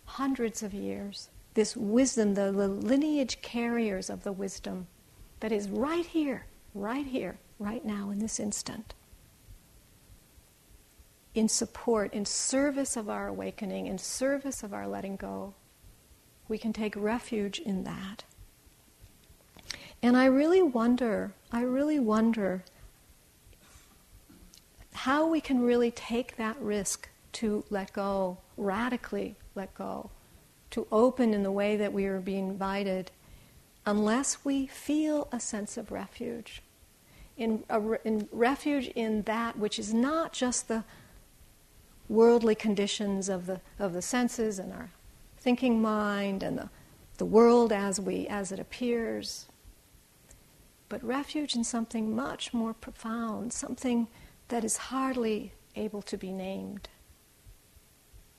hundreds 0.05 0.61
of 0.61 0.73
years. 0.73 1.29
This 1.53 1.77
wisdom, 1.77 2.33
the, 2.33 2.51
lineage 2.51 3.41
carriers 3.41 4.09
of 4.09 4.23
the 4.23 4.31
wisdom 4.31 4.87
that 5.39 5.51
is 5.51 5.69
right 5.69 6.05
here, 6.05 6.45
right 6.73 7.05
here, 7.05 7.37
right 7.59 7.85
now, 7.85 8.09
in 8.09 8.19
this 8.19 8.39
instant 8.39 8.93
in 11.35 11.49
support, 11.49 12.13
in 12.13 12.25
service 12.25 12.95
of 12.95 13.09
our 13.09 13.27
awakening, 13.27 13.87
in 13.87 13.97
service 13.97 14.63
of 14.63 14.73
our 14.73 14.87
letting 14.87 15.15
go. 15.15 15.53
We 16.47 16.57
can 16.57 16.73
take 16.73 16.95
refuge 16.95 17.59
in 17.59 17.83
that. 17.85 18.23
And 20.01 20.17
I 20.17 20.25
really 20.25 20.61
wonder, 20.61 21.33
I 21.51 21.61
really 21.61 21.99
wonder 21.99 22.63
how 24.93 25.25
we 25.27 25.41
can 25.41 25.61
really 25.61 25.91
take 25.91 26.35
that 26.37 26.59
risk 26.61 27.09
to 27.33 27.63
let 27.69 27.93
go, 27.93 28.37
radically 28.57 29.35
let 29.55 29.73
go, 29.73 30.11
to 30.73 30.87
open 30.91 31.35
in 31.35 31.43
the 31.43 31.51
way 31.51 31.75
that 31.75 31.93
we 31.93 32.05
are 32.05 32.19
being 32.19 32.47
invited, 32.49 33.11
unless 33.85 34.43
we 34.43 34.65
feel 34.65 35.27
a 35.31 35.39
sense 35.39 35.77
of 35.77 35.91
refuge. 35.91 36.63
In, 37.37 37.63
a, 37.69 37.79
in 38.03 38.27
refuge 38.31 38.87
in 38.95 39.21
that 39.23 39.57
which 39.57 39.77
is 39.77 39.93
not 39.93 40.33
just 40.33 40.67
the 40.67 40.83
worldly 42.09 42.55
conditions 42.55 43.29
of 43.29 43.45
the, 43.45 43.61
of 43.77 43.93
the 43.93 44.01
senses 44.01 44.57
and 44.57 44.73
our 44.73 44.89
thinking 45.37 45.79
mind 45.79 46.41
and 46.41 46.57
the, 46.57 46.69
the 47.19 47.25
world 47.25 47.71
as, 47.71 47.99
we, 47.99 48.27
as 48.27 48.51
it 48.51 48.59
appears, 48.59 49.45
but 50.89 51.03
refuge 51.03 51.55
in 51.55 51.63
something 51.63 52.15
much 52.15 52.51
more 52.51 52.73
profound, 52.73 53.53
something 53.53 54.07
that 54.47 54.63
is 54.63 54.77
hardly 54.77 55.53
able 55.75 56.01
to 56.01 56.17
be 56.17 56.31
named. 56.31 56.89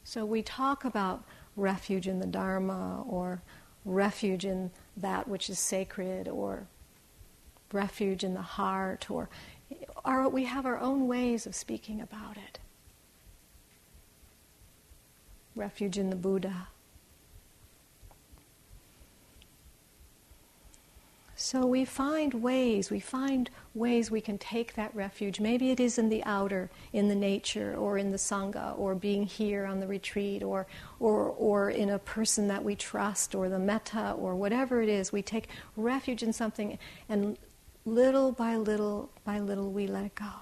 So 0.03 0.25
we 0.25 0.43
talk 0.43 0.85
about 0.85 1.25
refuge 1.57 2.09
in 2.09 2.19
the 2.19 2.27
Dharma 2.27 3.03
or 3.09 3.43
refuge 3.85 4.45
in 4.45 4.71
that 4.97 5.29
which 5.29 5.51
is 5.51 5.59
sacred 5.59 6.29
or 6.29 6.67
refuge 7.73 8.25
in 8.25 8.35
the 8.35 8.43
heart 8.43 9.11
or 9.11 9.29
we 10.29 10.45
have 10.45 10.67
our 10.67 10.79
own 10.79 11.07
ways 11.07 11.47
of 11.47 11.55
speaking 11.55 12.01
about 12.01 12.37
it. 12.37 12.59
refuge 15.55 15.99
in 15.99 16.11
the 16.11 16.17
Buddha. 16.17 16.69
So 21.55 21.65
we 21.67 21.85
find 21.85 22.35
ways, 22.35 22.91
we 22.91 22.99
find 22.99 23.49
ways 23.75 24.11
we 24.11 24.21
can 24.21 24.39
take 24.39 24.75
that 24.75 24.93
refuge. 24.93 25.39
Maybe 25.39 25.71
it 25.71 25.79
is 25.79 25.99
in 25.99 26.09
the 26.09 26.25
outer, 26.25 26.69
in 26.93 27.07
the 27.07 27.15
nature, 27.15 27.77
or 27.77 27.97
in 27.97 28.11
the 28.11 28.17
Sangha, 28.17 28.77
or 28.77 28.97
being 28.97 29.23
here 29.23 29.65
on 29.65 29.79
the 29.79 29.87
retreat, 29.87 30.43
or, 30.43 30.67
or, 30.99 31.29
or 31.29 31.71
in 31.71 31.91
a 31.91 32.01
person 32.01 32.49
that 32.49 32.65
we 32.65 32.75
trust, 32.75 33.37
or 33.37 33.49
the 33.49 33.61
metta, 33.61 34.17
or 34.19 34.35
whatever 34.35 34.83
it 34.83 34.89
is. 34.89 35.13
We 35.13 35.23
take 35.23 35.47
refuge 35.77 36.25
in 36.25 36.33
something, 36.33 36.77
and 37.09 37.39
little 37.87 38.33
by 38.33 38.57
little 38.57 39.13
by 39.25 39.39
little 39.39 39.71
we 39.71 39.87
let 39.87 40.07
it 40.07 40.17
go. 40.17 40.33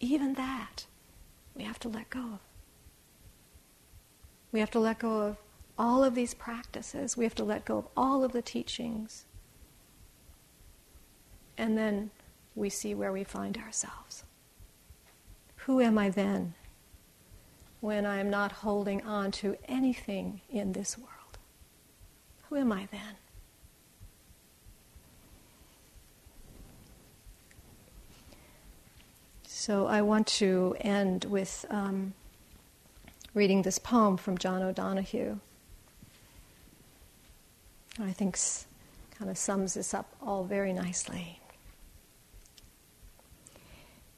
Even 0.00 0.34
that, 0.34 0.86
we 1.54 1.62
have 1.62 1.78
to 1.78 1.88
let 1.88 2.10
go 2.10 2.18
of. 2.18 2.40
We 4.50 4.58
have 4.58 4.72
to 4.72 4.80
let 4.80 4.98
go 4.98 5.20
of 5.20 5.36
all 5.78 6.02
of 6.02 6.16
these 6.16 6.34
practices. 6.34 7.16
We 7.16 7.22
have 7.22 7.36
to 7.36 7.44
let 7.44 7.64
go 7.64 7.78
of 7.78 7.86
all 7.96 8.24
of 8.24 8.32
the 8.32 8.42
teachings. 8.42 9.24
And 11.58 11.76
then 11.76 12.10
we 12.54 12.70
see 12.70 12.94
where 12.94 13.12
we 13.12 13.24
find 13.24 13.58
ourselves. 13.58 14.24
Who 15.66 15.80
am 15.80 15.98
I 15.98 16.08
then 16.08 16.54
when 17.80 18.06
I 18.06 18.18
am 18.20 18.30
not 18.30 18.52
holding 18.52 19.02
on 19.02 19.30
to 19.32 19.56
anything 19.66 20.40
in 20.48 20.72
this 20.72 20.96
world? 20.96 21.38
Who 22.48 22.56
am 22.56 22.72
I 22.72 22.88
then? 22.90 23.16
So 29.42 29.86
I 29.86 30.00
want 30.00 30.26
to 30.38 30.76
end 30.80 31.26
with. 31.26 31.66
Um, 31.68 32.14
reading 33.38 33.62
this 33.62 33.78
poem 33.78 34.16
from 34.16 34.36
John 34.36 34.62
O'Donohue. 34.62 35.38
I 38.00 38.10
think 38.10 38.36
kind 39.16 39.30
of 39.30 39.38
sums 39.38 39.74
this 39.74 39.94
up 39.94 40.12
all 40.20 40.42
very 40.42 40.72
nicely. 40.72 41.38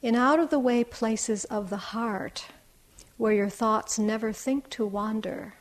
In 0.01 0.15
out 0.15 0.39
of 0.39 0.49
the 0.49 0.57
way 0.57 0.83
places 0.83 1.45
of 1.45 1.69
the 1.69 1.77
heart, 1.77 2.47
where 3.17 3.33
your 3.33 3.49
thoughts 3.49 3.99
never 3.99 4.33
think 4.33 4.67
to 4.71 4.83
wander, 4.83 5.53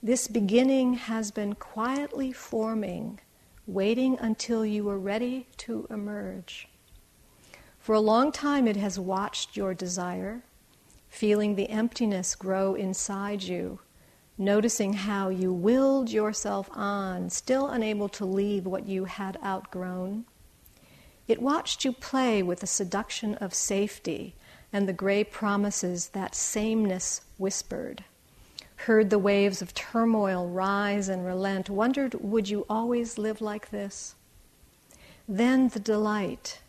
this 0.00 0.28
beginning 0.28 0.94
has 0.94 1.32
been 1.32 1.54
quietly 1.54 2.30
forming, 2.30 3.18
waiting 3.66 4.16
until 4.20 4.64
you 4.64 4.88
are 4.88 4.98
ready 5.00 5.48
to 5.56 5.84
emerge. 5.90 6.68
For 7.80 7.96
a 7.96 8.00
long 8.00 8.30
time, 8.30 8.68
it 8.68 8.76
has 8.76 9.00
watched 9.00 9.56
your 9.56 9.74
desire, 9.74 10.44
feeling 11.08 11.56
the 11.56 11.70
emptiness 11.70 12.36
grow 12.36 12.76
inside 12.76 13.42
you, 13.42 13.80
noticing 14.38 14.92
how 14.92 15.28
you 15.28 15.52
willed 15.52 16.08
yourself 16.08 16.70
on, 16.72 17.30
still 17.30 17.66
unable 17.66 18.08
to 18.10 18.24
leave 18.24 18.64
what 18.64 18.86
you 18.86 19.06
had 19.06 19.38
outgrown. 19.44 20.24
It 21.26 21.40
watched 21.40 21.84
you 21.84 21.92
play 21.92 22.42
with 22.42 22.60
the 22.60 22.66
seduction 22.66 23.34
of 23.36 23.54
safety 23.54 24.34
and 24.72 24.88
the 24.88 24.92
gray 24.92 25.24
promises 25.24 26.08
that 26.08 26.34
sameness 26.34 27.22
whispered. 27.38 28.04
Heard 28.76 29.08
the 29.08 29.18
waves 29.18 29.62
of 29.62 29.72
turmoil 29.72 30.48
rise 30.48 31.08
and 31.08 31.24
relent, 31.24 31.70
wondered, 31.70 32.14
would 32.14 32.50
you 32.50 32.66
always 32.68 33.16
live 33.16 33.40
like 33.40 33.70
this? 33.70 34.14
Then 35.28 35.68
the 35.68 35.80
delight 35.80 36.60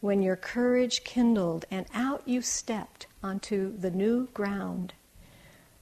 when 0.00 0.22
your 0.22 0.36
courage 0.36 1.04
kindled 1.04 1.64
and 1.70 1.86
out 1.94 2.22
you 2.26 2.40
stepped 2.42 3.06
onto 3.22 3.76
the 3.76 3.90
new 3.90 4.26
ground. 4.28 4.94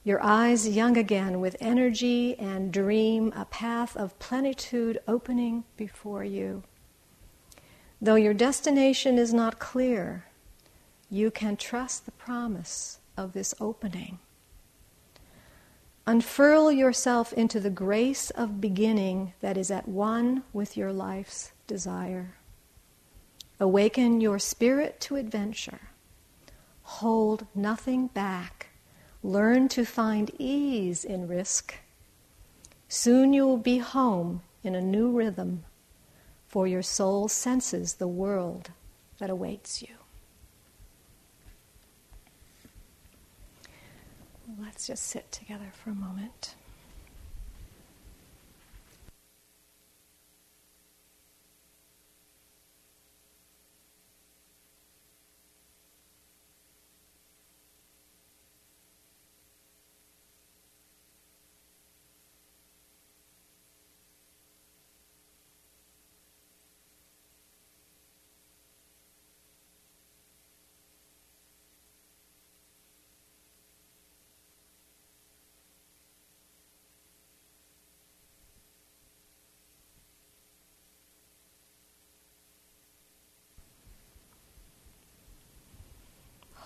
Your 0.04 0.22
eyes 0.22 0.68
young 0.68 0.96
again 0.96 1.40
with 1.40 1.56
energy 1.60 2.38
and 2.38 2.72
dream, 2.72 3.32
a 3.36 3.44
path 3.44 3.96
of 3.96 4.18
plenitude 4.18 4.98
opening 5.06 5.64
before 5.76 6.24
you. 6.24 6.64
Though 8.00 8.14
your 8.14 8.34
destination 8.34 9.18
is 9.18 9.34
not 9.34 9.58
clear, 9.58 10.26
you 11.10 11.30
can 11.30 11.56
trust 11.56 12.04
the 12.04 12.12
promise 12.12 13.00
of 13.16 13.32
this 13.32 13.54
opening. 13.60 14.18
Unfurl 16.06 16.72
yourself 16.72 17.32
into 17.32 17.60
the 17.60 17.70
grace 17.70 18.30
of 18.30 18.60
beginning 18.60 19.34
that 19.40 19.58
is 19.58 19.70
at 19.70 19.88
one 19.88 20.42
with 20.52 20.76
your 20.76 20.92
life's 20.92 21.52
desire. 21.66 22.34
Awaken 23.60 24.20
your 24.20 24.38
spirit 24.38 25.00
to 25.00 25.16
adventure. 25.16 25.90
Hold 26.82 27.46
nothing 27.54 28.06
back. 28.06 28.68
Learn 29.22 29.68
to 29.68 29.84
find 29.84 30.30
ease 30.38 31.04
in 31.04 31.28
risk. 31.28 31.74
Soon 32.88 33.32
you 33.32 33.44
will 33.46 33.58
be 33.58 33.78
home 33.78 34.42
in 34.62 34.74
a 34.74 34.80
new 34.80 35.10
rhythm, 35.10 35.64
for 36.48 36.66
your 36.66 36.82
soul 36.82 37.28
senses 37.28 37.94
the 37.94 38.08
world 38.08 38.70
that 39.18 39.30
awaits 39.30 39.82
you. 39.82 39.94
Let's 44.60 44.86
just 44.86 45.04
sit 45.04 45.30
together 45.30 45.70
for 45.72 45.90
a 45.90 45.94
moment. 45.94 46.54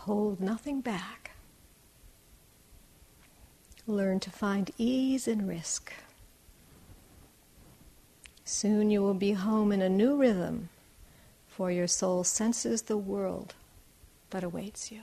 Hold 0.02 0.40
nothing 0.40 0.80
back. 0.80 1.30
Learn 3.86 4.18
to 4.18 4.30
find 4.30 4.72
ease 4.76 5.28
in 5.28 5.46
risk. 5.46 5.92
Soon 8.44 8.90
you 8.90 9.00
will 9.00 9.14
be 9.14 9.32
home 9.32 9.70
in 9.70 9.80
a 9.80 9.88
new 9.88 10.16
rhythm, 10.16 10.70
for 11.46 11.70
your 11.70 11.86
soul 11.86 12.24
senses 12.24 12.82
the 12.82 12.96
world 12.96 13.54
that 14.30 14.42
awaits 14.42 14.90
you. 14.90 15.02